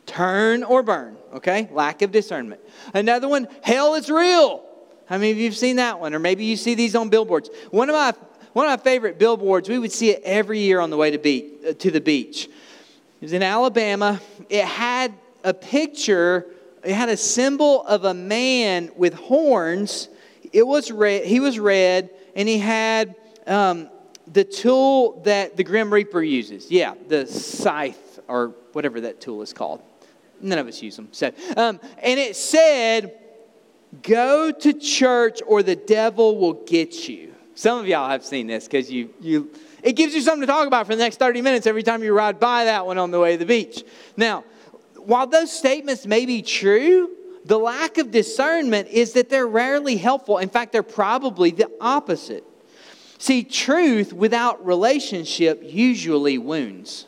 [0.04, 1.70] Turn or burn, okay?
[1.72, 2.60] Lack of discernment.
[2.92, 4.62] Another one, hell is real.
[5.06, 6.12] How many of you have seen that one?
[6.12, 7.48] Or maybe you see these on billboards.
[7.70, 8.12] One of my,
[8.52, 11.18] one of my favorite billboards, we would see it every year on the way to,
[11.18, 14.20] beach, uh, to the beach it was in Alabama.
[14.50, 16.44] It had a picture,
[16.86, 20.08] it had a symbol of a man with horns.
[20.52, 23.16] It was red, he was red, and he had
[23.46, 23.90] um,
[24.32, 26.70] the tool that the Grim Reaper uses.
[26.70, 29.82] Yeah, the scythe or whatever that tool is called.
[30.40, 31.08] None of us use them.
[31.12, 33.18] So, um, and it said,
[34.02, 38.66] "Go to church, or the devil will get you." Some of y'all have seen this
[38.66, 39.50] because you you
[39.82, 42.12] it gives you something to talk about for the next 30 minutes every time you
[42.12, 43.84] ride by that one on the way to the beach.
[44.16, 44.44] Now,
[45.06, 47.10] while those statements may be true,
[47.44, 50.38] the lack of discernment is that they're rarely helpful.
[50.38, 52.44] In fact, they're probably the opposite.
[53.18, 57.06] See, truth without relationship usually wounds.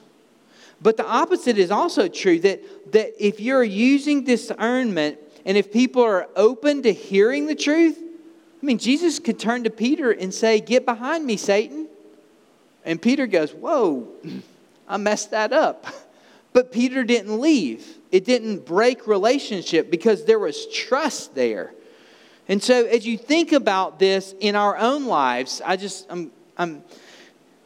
[0.81, 6.03] But the opposite is also true that, that if you're using discernment and if people
[6.03, 10.61] are open to hearing the truth, I mean, Jesus could turn to Peter and say,
[10.61, 11.89] Get behind me, Satan.
[12.85, 14.09] And Peter goes, Whoa,
[14.89, 15.87] I messed that up.
[16.53, 17.99] But Peter didn't leave.
[18.11, 21.73] It didn't break relationship because there was trust there.
[22.49, 26.83] And so as you think about this in our own lives, I just I'm I'm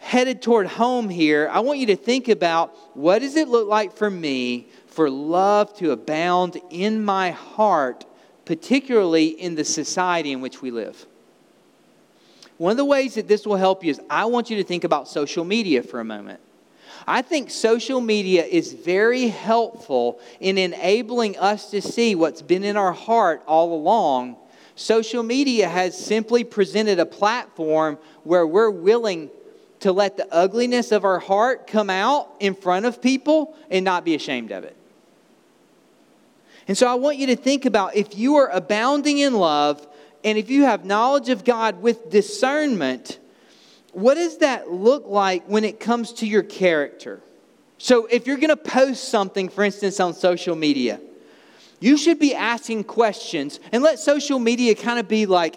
[0.01, 1.49] headed toward home here.
[1.53, 5.75] I want you to think about what does it look like for me for love
[5.79, 8.05] to abound in my heart,
[8.45, 11.07] particularly in the society in which we live.
[12.59, 14.85] One of the ways that this will help you is I want you to think
[14.85, 16.41] about social media for a moment.
[17.07, 22.77] I think social media is very helpful in enabling us to see what's been in
[22.77, 24.37] our heart all along.
[24.75, 29.31] Social media has simply presented a platform where we're willing
[29.81, 34.05] to let the ugliness of our heart come out in front of people and not
[34.05, 34.77] be ashamed of it.
[36.69, 39.87] And so I want you to think about if you are abounding in love
[40.25, 43.19] and if you have knowledge of God with discernment,
[43.93, 47.21] what does that look like when it comes to your character?
[47.79, 51.01] So, if you're going to post something, for instance, on social media,
[51.81, 55.57] you should be asking questions and let social media kind of be like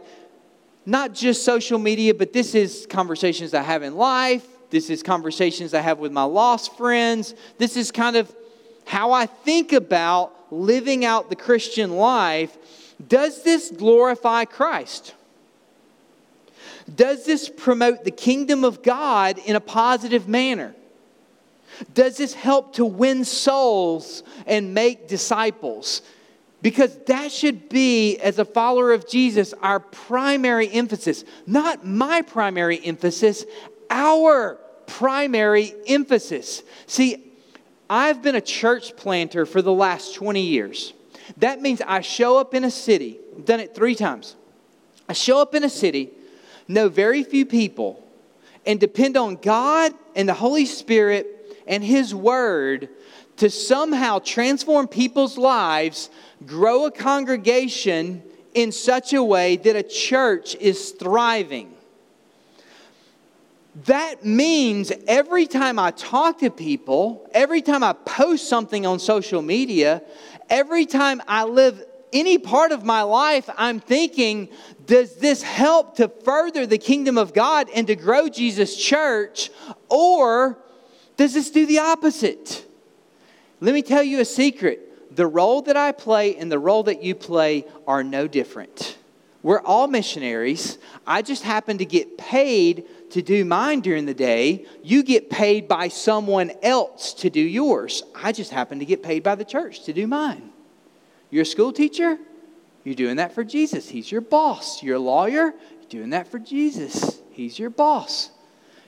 [0.86, 4.46] not just social media, but this is conversations I have in life.
[4.70, 7.34] This is conversations I have with my lost friends.
[7.58, 8.34] This is kind of
[8.86, 12.56] how I think about living out the Christian life.
[13.08, 15.15] Does this glorify Christ?
[16.94, 20.76] Does this promote the kingdom of God in a positive manner?
[21.94, 26.02] Does this help to win souls and make disciples?
[26.62, 31.24] Because that should be, as a follower of Jesus, our primary emphasis.
[31.46, 33.46] Not my primary emphasis,
[33.90, 36.64] our primary emphasis.
[36.88, 37.24] See,
[37.90, 40.94] I've been a church planter for the last 20 years.
[41.38, 44.36] That means I show up in a city, I've done it three times.
[45.08, 46.12] I show up in a city
[46.68, 48.04] know very few people
[48.66, 52.90] and depend on God and the Holy Spirit and His Word
[53.38, 56.10] to somehow transform people's lives,
[56.46, 61.74] grow a congregation in such a way that a church is thriving.
[63.86, 69.42] That means every time I talk to people, every time I post something on social
[69.42, 70.02] media,
[70.50, 71.84] every time I live
[72.14, 74.50] any part of my life, I'm thinking,
[74.86, 79.50] does this help to further the kingdom of God and to grow Jesus' church?
[79.90, 80.58] Or
[81.18, 82.66] does this do the opposite?
[83.60, 85.16] Let me tell you a secret.
[85.16, 88.98] The role that I play and the role that you play are no different.
[89.44, 90.78] We're all missionaries.
[91.06, 94.66] I just happen to get paid to do mine during the day.
[94.84, 98.04] You get paid by someone else to do yours.
[98.16, 100.50] I just happen to get paid by the church to do mine.
[101.36, 102.18] You're a school teacher?
[102.86, 103.90] You're doing that for Jesus.
[103.90, 104.82] He's your boss.
[104.82, 105.54] You're a lawyer?
[105.82, 107.20] You're doing that for Jesus.
[107.30, 108.30] He's your boss.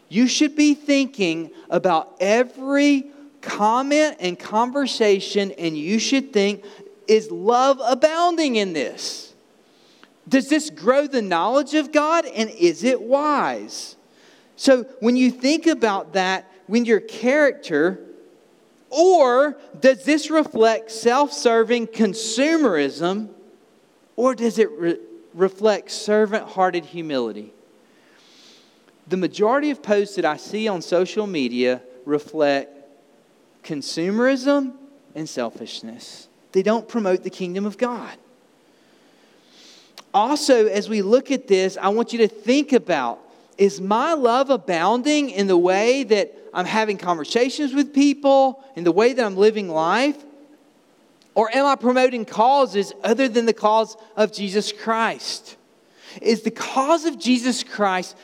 [0.07, 6.63] You should be thinking about every comment and conversation, and you should think,
[7.05, 9.33] is love abounding in this?
[10.29, 13.97] Does this grow the knowledge of God, and is it wise?
[14.55, 18.06] So, when you think about that, when your character
[18.89, 23.29] or does this reflect self serving consumerism,
[24.15, 24.99] or does it re-
[25.33, 27.53] reflect servant hearted humility?
[29.07, 32.73] The majority of posts that I see on social media reflect
[33.63, 34.73] consumerism
[35.15, 36.27] and selfishness.
[36.51, 38.17] They don't promote the kingdom of God.
[40.13, 43.19] Also, as we look at this, I want you to think about
[43.57, 48.91] is my love abounding in the way that I'm having conversations with people, in the
[48.91, 50.17] way that I'm living life?
[51.35, 55.55] Or am I promoting causes other than the cause of Jesus Christ?
[56.21, 58.15] Is the cause of Jesus Christ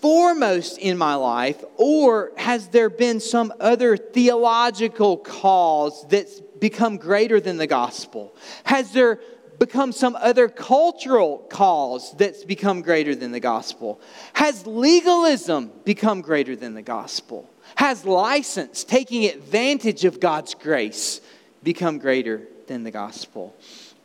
[0.00, 7.40] foremost in my life, or has there been some other theological cause that's become greater
[7.40, 8.34] than the gospel?
[8.64, 9.20] Has there
[9.58, 14.00] become some other cultural cause that's become greater than the gospel?
[14.34, 17.48] Has legalism become greater than the gospel?
[17.76, 21.20] Has license, taking advantage of God's grace,
[21.62, 23.54] become greater than the gospel?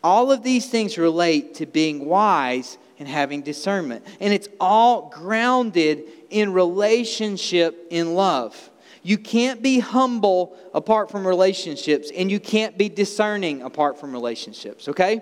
[0.04, 4.06] All of these things relate to being wise and having discernment.
[4.20, 8.70] And it's all grounded in relationship in love.
[9.04, 14.88] You can't be humble apart from relationships, and you can't be discerning apart from relationships,
[14.88, 15.22] okay?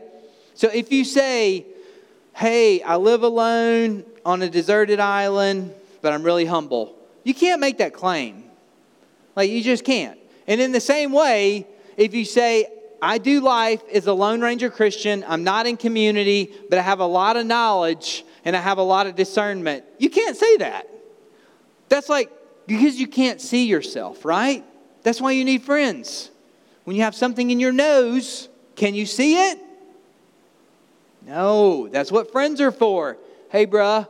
[0.60, 1.66] So if you say,
[2.36, 7.78] hey, I live alone on a deserted island, but I'm really humble, you can't make
[7.78, 8.44] that claim.
[9.38, 10.20] Like, you just can't.
[10.48, 12.68] And in the same way, if you say,
[13.02, 17.00] I do life as a Lone Ranger Christian, I'm not in community, but I have
[17.00, 20.90] a lot of knowledge and I have a lot of discernment, you can't say that.
[21.88, 22.30] That's like
[22.68, 24.66] because you can't see yourself, right?
[25.04, 26.32] That's why you need friends.
[26.84, 29.69] When you have something in your nose, can you see it?
[31.26, 33.18] No, that's what friends are for.
[33.50, 34.08] Hey, bruh,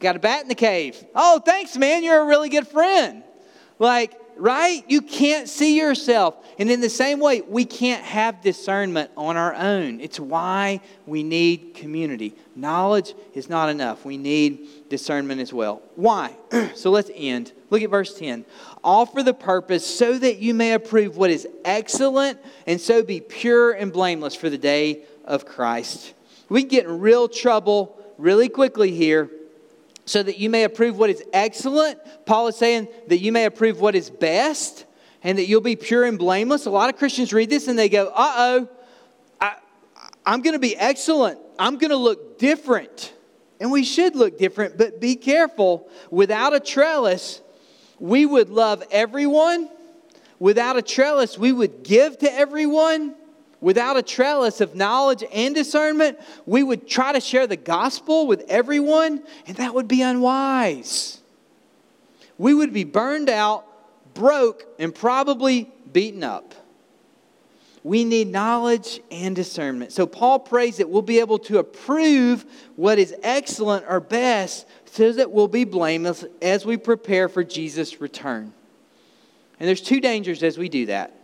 [0.00, 1.02] got a bat in the cave.
[1.14, 2.02] Oh, thanks, man.
[2.02, 3.22] You're a really good friend.
[3.78, 4.84] Like, right?
[4.88, 6.36] You can't see yourself.
[6.58, 10.00] And in the same way, we can't have discernment on our own.
[10.00, 12.34] It's why we need community.
[12.56, 14.04] Knowledge is not enough.
[14.04, 15.82] We need discernment as well.
[15.94, 16.34] Why?
[16.74, 17.52] so let's end.
[17.70, 18.44] Look at verse 10.
[18.82, 23.20] All for the purpose so that you may approve what is excellent and so be
[23.20, 26.14] pure and blameless for the day of Christ.
[26.48, 29.30] We get in real trouble really quickly here
[30.06, 32.00] so that you may approve what is excellent.
[32.26, 34.86] Paul is saying that you may approve what is best
[35.22, 36.66] and that you'll be pure and blameless.
[36.66, 38.68] A lot of Christians read this and they go, uh oh,
[40.28, 41.38] I'm going to be excellent.
[41.58, 43.14] I'm going to look different.
[43.60, 45.88] And we should look different, but be careful.
[46.10, 47.40] Without a trellis,
[47.98, 49.70] we would love everyone.
[50.38, 53.14] Without a trellis, we would give to everyone.
[53.60, 58.44] Without a trellis of knowledge and discernment, we would try to share the gospel with
[58.48, 61.20] everyone, and that would be unwise.
[62.36, 63.64] We would be burned out,
[64.14, 66.54] broke, and probably beaten up.
[67.82, 69.92] We need knowledge and discernment.
[69.92, 72.44] So, Paul prays that we'll be able to approve
[72.76, 78.00] what is excellent or best so that we'll be blameless as we prepare for Jesus'
[78.00, 78.52] return.
[79.58, 81.17] And there's two dangers as we do that.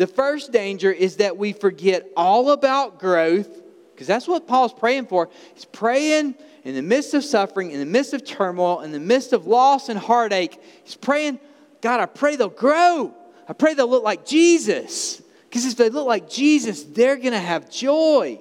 [0.00, 3.60] The first danger is that we forget all about growth,
[3.92, 5.28] because that's what Paul's praying for.
[5.52, 9.34] He's praying in the midst of suffering, in the midst of turmoil, in the midst
[9.34, 10.58] of loss and heartache.
[10.84, 11.38] He's praying,
[11.82, 13.14] God, I pray they'll grow.
[13.46, 15.20] I pray they'll look like Jesus.
[15.50, 18.40] Because if they look like Jesus, they're going to have joy.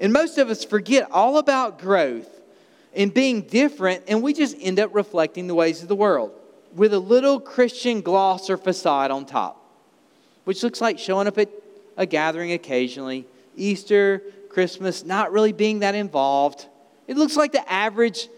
[0.00, 2.28] And most of us forget all about growth
[2.96, 6.32] and being different, and we just end up reflecting the ways of the world
[6.74, 9.63] with a little Christian gloss or facade on top
[10.44, 11.48] which looks like showing up at
[11.96, 13.26] a gathering occasionally,
[13.56, 16.66] Easter, Christmas, not really being that involved.
[17.06, 18.28] It looks like the average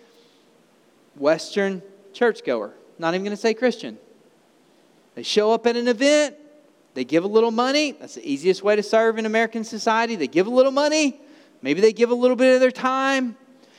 [1.16, 1.82] Western
[2.12, 3.98] churchgoer, not even going to say Christian.
[5.14, 6.36] They show up at an event,
[6.94, 7.92] they give a little money.
[7.92, 10.16] That's the easiest way to serve in American society.
[10.16, 11.20] They give a little money,
[11.62, 13.36] maybe they give a little bit of their time.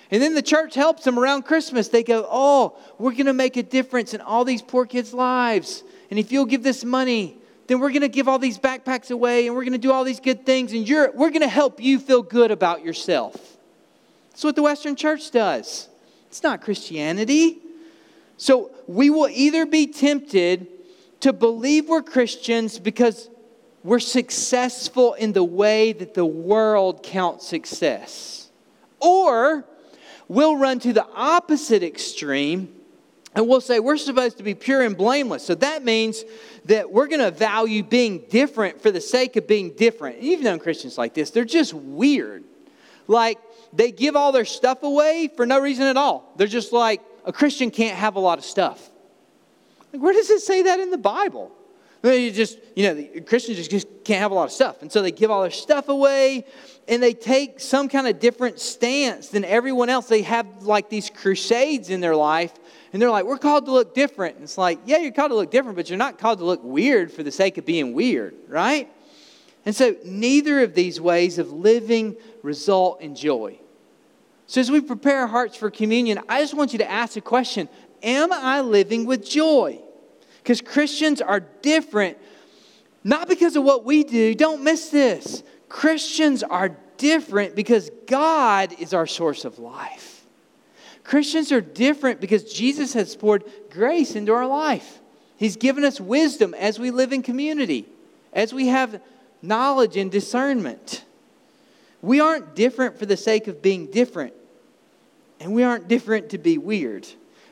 [0.09, 1.89] And then the church helps them around Christmas.
[1.89, 5.83] They go, Oh, we're going to make a difference in all these poor kids' lives.
[6.09, 7.37] And if you'll give this money,
[7.67, 10.03] then we're going to give all these backpacks away and we're going to do all
[10.03, 13.57] these good things and you're, we're going to help you feel good about yourself.
[14.31, 15.89] That's what the Western church does.
[16.27, 17.59] It's not Christianity.
[18.37, 20.67] So we will either be tempted
[21.21, 23.29] to believe we're Christians because
[23.83, 28.49] we're successful in the way that the world counts success,
[28.99, 29.65] or
[30.27, 32.73] we'll run to the opposite extreme
[33.33, 35.43] and we'll say we're supposed to be pure and blameless.
[35.43, 36.23] So that means
[36.67, 40.21] that we're going to value being different for the sake of being different.
[40.21, 42.43] You've known Christians like this, they're just weird.
[43.07, 43.39] Like,
[43.73, 46.33] they give all their stuff away for no reason at all.
[46.35, 48.89] They're just like, a Christian can't have a lot of stuff.
[49.91, 51.51] Like, where does it say that in the Bible?
[52.03, 54.81] You just, you know, Christians just, just can't have a lot of stuff.
[54.81, 56.45] And so they give all their stuff away
[56.87, 60.07] and they take some kind of different stance than everyone else.
[60.07, 62.53] They have like these crusades in their life
[62.93, 64.35] and they're like, we're called to look different.
[64.35, 66.63] And it's like, yeah, you're called to look different, but you're not called to look
[66.63, 68.89] weird for the sake of being weird, right?
[69.65, 73.59] And so neither of these ways of living result in joy.
[74.45, 77.21] So as we prepare our hearts for communion, I just want you to ask a
[77.21, 77.67] question
[78.01, 79.81] Am I living with joy?
[80.47, 82.17] Because Christians are different,
[83.03, 84.33] not because of what we do.
[84.33, 85.43] Don't miss this.
[85.67, 90.25] Christians are different because God is our source of life.
[91.03, 95.01] Christians are different because Jesus has poured grace into our life.
[95.35, 97.85] He's given us wisdom as we live in community,
[98.31, 99.01] as we have
[99.41, 101.03] knowledge and discernment.
[102.01, 104.33] We aren't different for the sake of being different,
[105.41, 107.05] and we aren't different to be weird.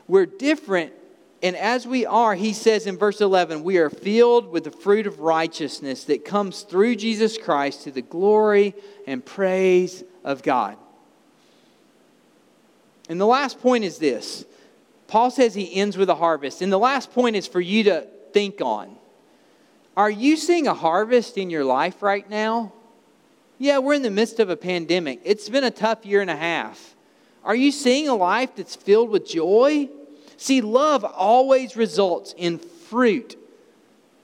[0.08, 0.94] We're different,
[1.42, 5.06] and as we are, he says in verse 11, we are filled with the fruit
[5.06, 8.74] of righteousness that comes through Jesus Christ to the glory
[9.06, 10.76] and praise of God.
[13.08, 14.44] And the last point is this
[15.08, 16.62] Paul says he ends with a harvest.
[16.62, 18.96] And the last point is for you to think on.
[19.96, 22.72] Are you seeing a harvest in your life right now?
[23.58, 25.20] Yeah, we're in the midst of a pandemic.
[25.24, 26.94] It's been a tough year and a half.
[27.44, 29.88] Are you seeing a life that's filled with joy?
[30.36, 33.36] See, love always results in fruit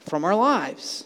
[0.01, 1.05] from our lives.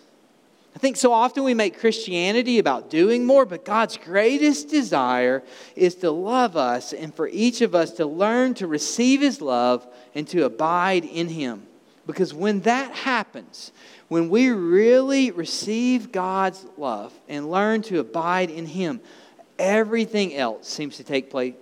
[0.76, 5.42] I think so often we make Christianity about doing more, but God's greatest desire
[5.74, 9.86] is to love us and for each of us to learn to receive His love
[10.14, 11.66] and to abide in Him.
[12.06, 13.72] Because when that happens,
[14.08, 19.00] when we really receive God's love and learn to abide in Him,
[19.58, 21.54] everything else seems to take place,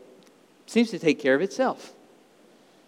[0.67, 1.94] seems to take care of itself.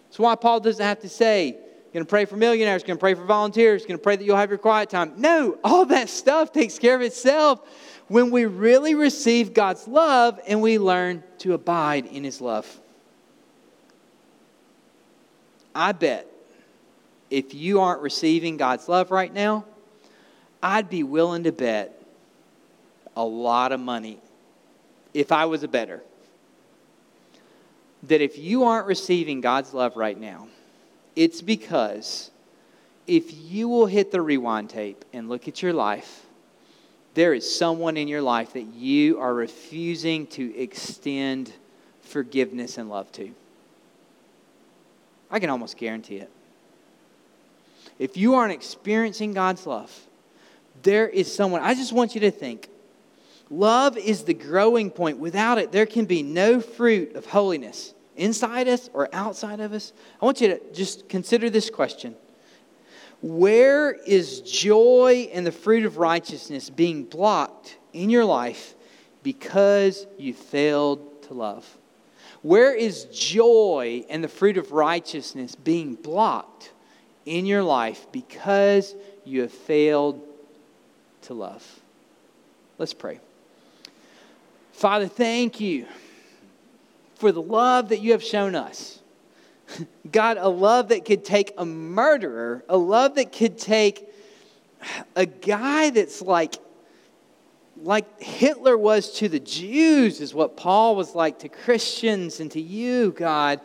[0.07, 1.57] That's why Paul doesn't have to say,
[1.93, 4.37] going to pray for millionaires, going to pray for volunteers, going to pray that you'll
[4.37, 5.13] have your quiet time.
[5.17, 7.61] No, all that stuff takes care of itself
[8.07, 12.79] when we really receive God's love and we learn to abide in His love.
[15.75, 16.27] I bet
[17.29, 19.65] if you aren't receiving God's love right now,
[20.63, 22.01] I'd be willing to bet
[23.15, 24.19] a lot of money
[25.13, 26.01] if I was a better
[28.03, 30.47] that if you aren't receiving God's love right now,
[31.15, 32.31] it's because
[33.07, 36.25] if you will hit the rewind tape and look at your life,
[37.13, 41.51] there is someone in your life that you are refusing to extend
[42.01, 43.31] forgiveness and love to.
[45.31, 46.29] I can almost guarantee it.
[47.97, 49.91] If you aren't experiencing God's love,
[50.83, 52.69] there is someone, I just want you to think
[53.49, 55.19] love is the growing point.
[55.19, 59.93] Without it, there can be no fruit of holiness inside us or outside of us.
[60.21, 62.15] I want you to just consider this question
[63.21, 68.75] Where is joy and the fruit of righteousness being blocked in your life
[69.23, 71.65] because you failed to love?
[72.41, 76.71] Where is joy and the fruit of righteousness being blocked
[77.25, 78.95] in your life because
[79.25, 80.21] you have failed
[81.23, 81.81] to love?
[82.77, 83.19] Let's pray.
[84.77, 85.87] Father, thank you
[87.15, 88.99] for the love that you have shown us.
[90.11, 94.07] God, a love that could take a murderer, a love that could take
[95.15, 96.57] a guy that's like
[97.81, 102.61] like Hitler was to the Jews is what Paul was like to Christians and to
[102.61, 103.61] you, God,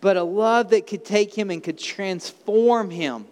[0.00, 3.26] but a love that could take him and could transform him.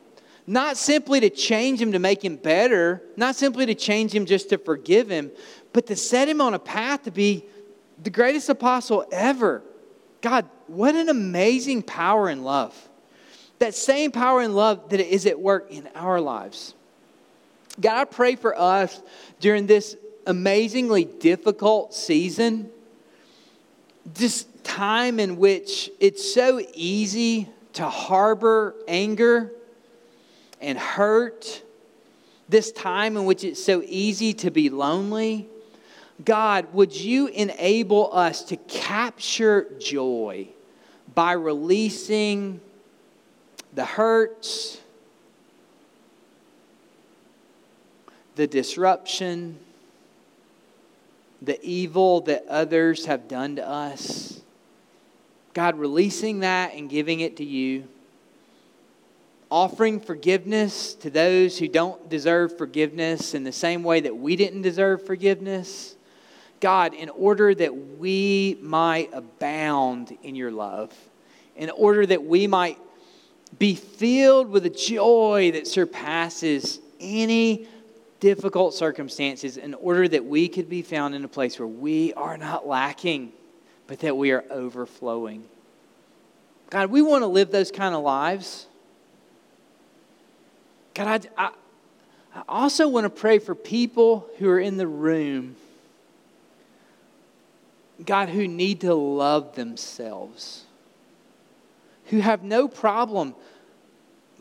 [0.46, 4.50] Not simply to change him to make him better, not simply to change him just
[4.50, 5.30] to forgive him,
[5.72, 7.44] but to set him on a path to be
[8.02, 9.62] the greatest apostle ever.
[10.20, 12.74] God, what an amazing power and love.
[13.58, 16.74] That same power and love that is at work in our lives.
[17.80, 19.00] God, I pray for us
[19.40, 22.70] during this amazingly difficult season,
[24.04, 29.52] this time in which it's so easy to harbor anger
[30.64, 31.62] and hurt,
[32.48, 35.48] this time in which it's so easy to be lonely
[36.22, 40.48] God, would you enable us to capture joy
[41.12, 42.60] by releasing
[43.72, 44.80] the hurts,
[48.36, 49.58] the disruption,
[51.42, 54.40] the evil that others have done to us?
[55.52, 57.88] God, releasing that and giving it to you
[59.50, 64.62] offering forgiveness to those who don't deserve forgiveness in the same way that we didn't
[64.62, 65.94] deserve forgiveness.
[66.60, 70.92] God, in order that we might abound in your love,
[71.56, 72.78] in order that we might
[73.58, 77.68] be filled with a joy that surpasses any
[78.20, 82.38] difficult circumstances, in order that we could be found in a place where we are
[82.38, 83.32] not lacking,
[83.86, 85.44] but that we are overflowing.
[86.70, 88.66] God, we want to live those kind of lives.
[90.94, 91.50] God, I, I,
[92.36, 95.56] I also want to pray for people who are in the room
[98.04, 100.64] God, who need to love themselves,
[102.06, 103.34] who have no problem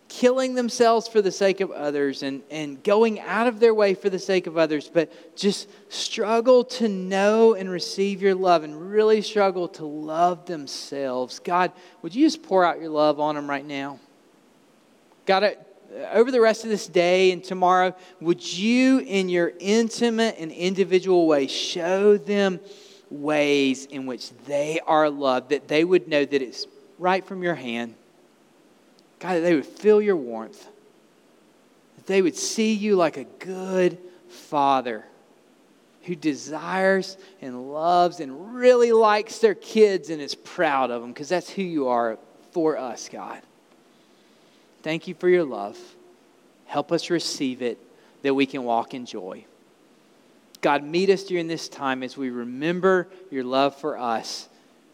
[0.10, 4.10] killing themselves for the sake of others and, and going out of their way for
[4.10, 9.22] the sake of others, but just struggle to know and receive your love and really
[9.22, 11.40] struggle to love themselves.
[11.40, 11.72] God,
[12.04, 14.00] would you just pour out your love on them right now?
[15.26, 15.58] God,
[16.12, 21.28] over the rest of this day and tomorrow, would you, in your intimate and individual
[21.28, 22.60] way, show them?
[23.14, 26.66] ways in which they are loved, that they would know that it's
[26.98, 27.96] right from your hand.
[29.20, 30.68] God, that they would feel your warmth,
[31.96, 35.06] that they would see you like a good father
[36.04, 41.30] who desires and loves and really likes their kids and is proud of them because
[41.30, 42.18] that's who you are
[42.52, 43.42] for us, God.
[44.84, 45.78] Thank you for your love.
[46.66, 47.78] Help us receive it
[48.22, 49.46] that we can walk in joy.
[50.62, 54.48] God, meet us during this time as we remember your love for us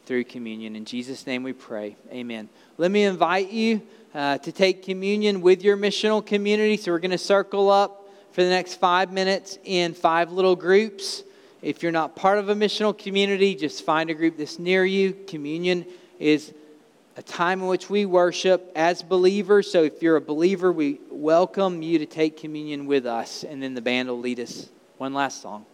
[0.06, 0.76] through communion.
[0.76, 1.96] In Jesus' name we pray.
[2.12, 2.50] Amen.
[2.78, 3.82] Let me invite you
[4.14, 6.78] uh, to take communion with your missional community.
[6.78, 11.24] So we're going to circle up for the next five minutes in five little groups.
[11.62, 15.14] If you're not part of a missional community, just find a group that's near you.
[15.28, 15.86] Communion
[16.20, 16.54] is
[17.20, 19.70] a time in which we worship as believers.
[19.70, 23.44] So if you're a believer, we welcome you to take communion with us.
[23.44, 25.66] And then the band will lead us one last song.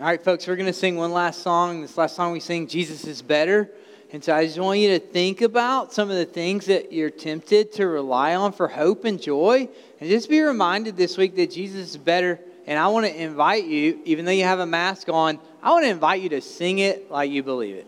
[0.00, 1.82] All right, folks, we're going to sing one last song.
[1.82, 3.68] This last song we sing, Jesus is Better.
[4.10, 7.10] And so I just want you to think about some of the things that you're
[7.10, 9.68] tempted to rely on for hope and joy.
[10.00, 12.40] And just be reminded this week that Jesus is better.
[12.66, 15.84] And I want to invite you, even though you have a mask on, I want
[15.84, 17.86] to invite you to sing it like you believe it.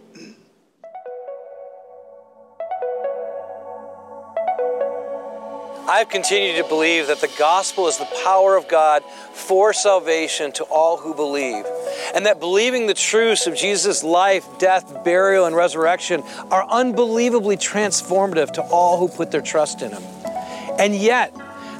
[5.90, 10.64] I've continued to believe that the gospel is the power of God for salvation to
[10.64, 11.64] all who believe,
[12.14, 16.22] and that believing the truths of Jesus' life, death, burial, and resurrection
[16.52, 20.02] are unbelievably transformative to all who put their trust in Him.
[20.78, 21.34] And yet,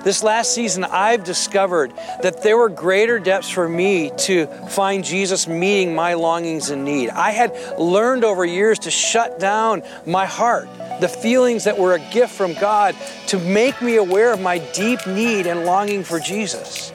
[0.05, 1.93] this last season, I've discovered
[2.23, 7.11] that there were greater depths for me to find Jesus meeting my longings and need.
[7.11, 10.69] I had learned over years to shut down my heart
[11.01, 12.95] the feelings that were a gift from God
[13.29, 16.93] to make me aware of my deep need and longing for Jesus.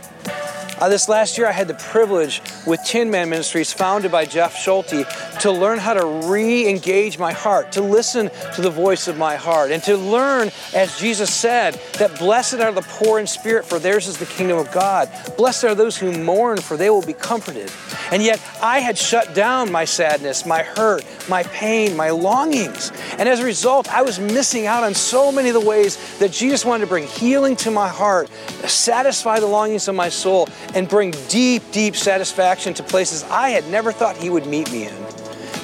[0.86, 4.56] Uh, this last year, I had the privilege with Tin Man Ministries, founded by Jeff
[4.56, 5.04] Schulte,
[5.40, 9.36] to learn how to re engage my heart, to listen to the voice of my
[9.36, 13.80] heart, and to learn, as Jesus said, that blessed are the poor in spirit, for
[13.80, 15.10] theirs is the kingdom of God.
[15.38, 17.72] Blessed are those who mourn, for they will be comforted.
[18.12, 22.92] And yet, I had shut down my sadness, my hurt, my pain, my longings.
[23.18, 26.32] And as a result, I was missing out on so many of the ways that
[26.32, 28.30] Jesus wanted to bring healing to my heart,
[28.68, 33.68] satisfy the longings of my soul, and bring deep, deep satisfaction to places I had
[33.70, 35.06] never thought He would meet me in.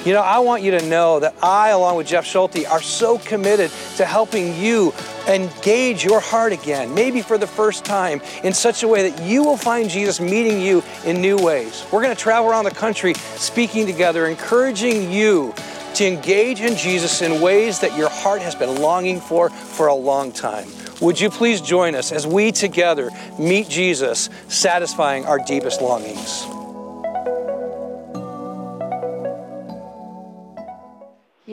[0.04, 3.18] You know, I want you to know that I, along with Jeff Schulte, are so
[3.18, 4.92] committed to helping you
[5.28, 9.44] engage your heart again, maybe for the first time, in such a way that you
[9.44, 11.86] will find Jesus meeting you in new ways.
[11.92, 15.54] We're going to travel around the country speaking together, encouraging you
[15.96, 19.94] to engage in Jesus in ways that your heart has been longing for for a
[19.94, 20.68] long time.
[21.00, 26.46] Would you please join us as we together meet Jesus, satisfying our deepest longings?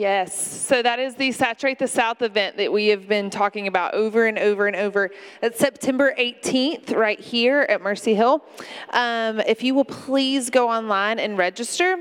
[0.00, 0.34] Yes.
[0.34, 4.24] So that is the Saturate the South event that we have been talking about over
[4.24, 5.10] and over and over.
[5.42, 8.42] It's September 18th, right here at Mercy Hill.
[8.94, 11.98] Um, if you will please go online and register.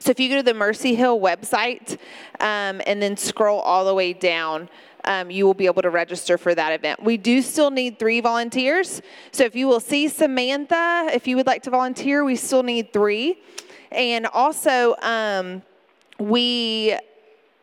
[0.00, 1.98] So if you go to the Mercy Hill website
[2.40, 4.70] um, and then scroll all the way down,
[5.04, 7.02] um, you will be able to register for that event.
[7.02, 9.02] We do still need three volunteers.
[9.30, 12.94] So if you will see Samantha, if you would like to volunteer, we still need
[12.94, 13.42] three.
[13.92, 15.62] And also, um,
[16.18, 16.96] we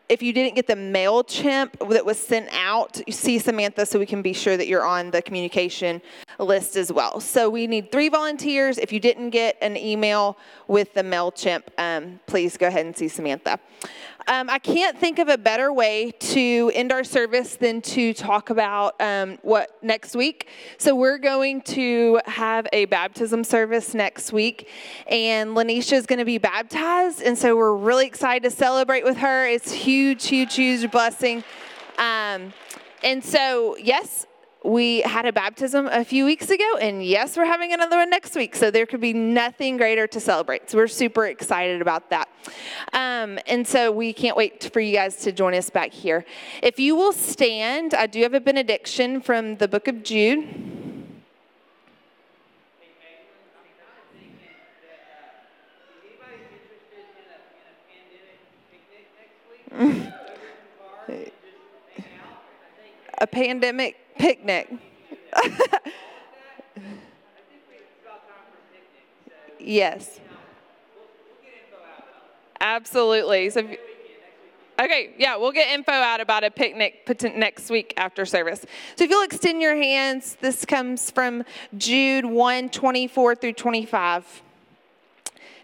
[0.08, 4.22] if you didn't get the MailChimp that was sent out, see Samantha so we can
[4.22, 6.00] be sure that you're on the communication
[6.38, 7.20] list as well.
[7.20, 8.78] So we need three volunteers.
[8.78, 10.36] If you didn't get an email
[10.66, 13.58] with the MailChimp, um, please go ahead and see Samantha.
[14.28, 18.50] Um, I can't think of a better way to end our service than to talk
[18.50, 20.48] about um, what next week.
[20.76, 24.68] So we're going to have a baptism service next week,
[25.06, 29.16] and Lanisha is going to be baptized, and so we're really excited to celebrate with
[29.16, 29.46] her.
[29.46, 31.42] It's huge, huge, huge blessing.
[31.96, 32.52] Um,
[33.02, 34.26] and so, yes,
[34.64, 38.34] we had a baptism a few weeks ago, and yes, we're having another one next
[38.34, 38.56] week.
[38.56, 40.68] So there could be nothing greater to celebrate.
[40.70, 42.28] So we're super excited about that.
[42.92, 46.24] Um, and so we can't wait for you guys to join us back here.
[46.62, 50.48] If you will stand, I do have a benediction from the book of Jude.
[63.20, 64.72] a pandemic picnic.
[69.60, 70.20] yes.
[72.60, 73.50] Absolutely.
[73.50, 73.78] So, if,
[74.80, 78.64] okay, yeah, we'll get info out about a picnic next week after service.
[78.96, 81.44] So if you'll extend your hands, this comes from
[81.76, 84.42] Jude 1 24 through 25.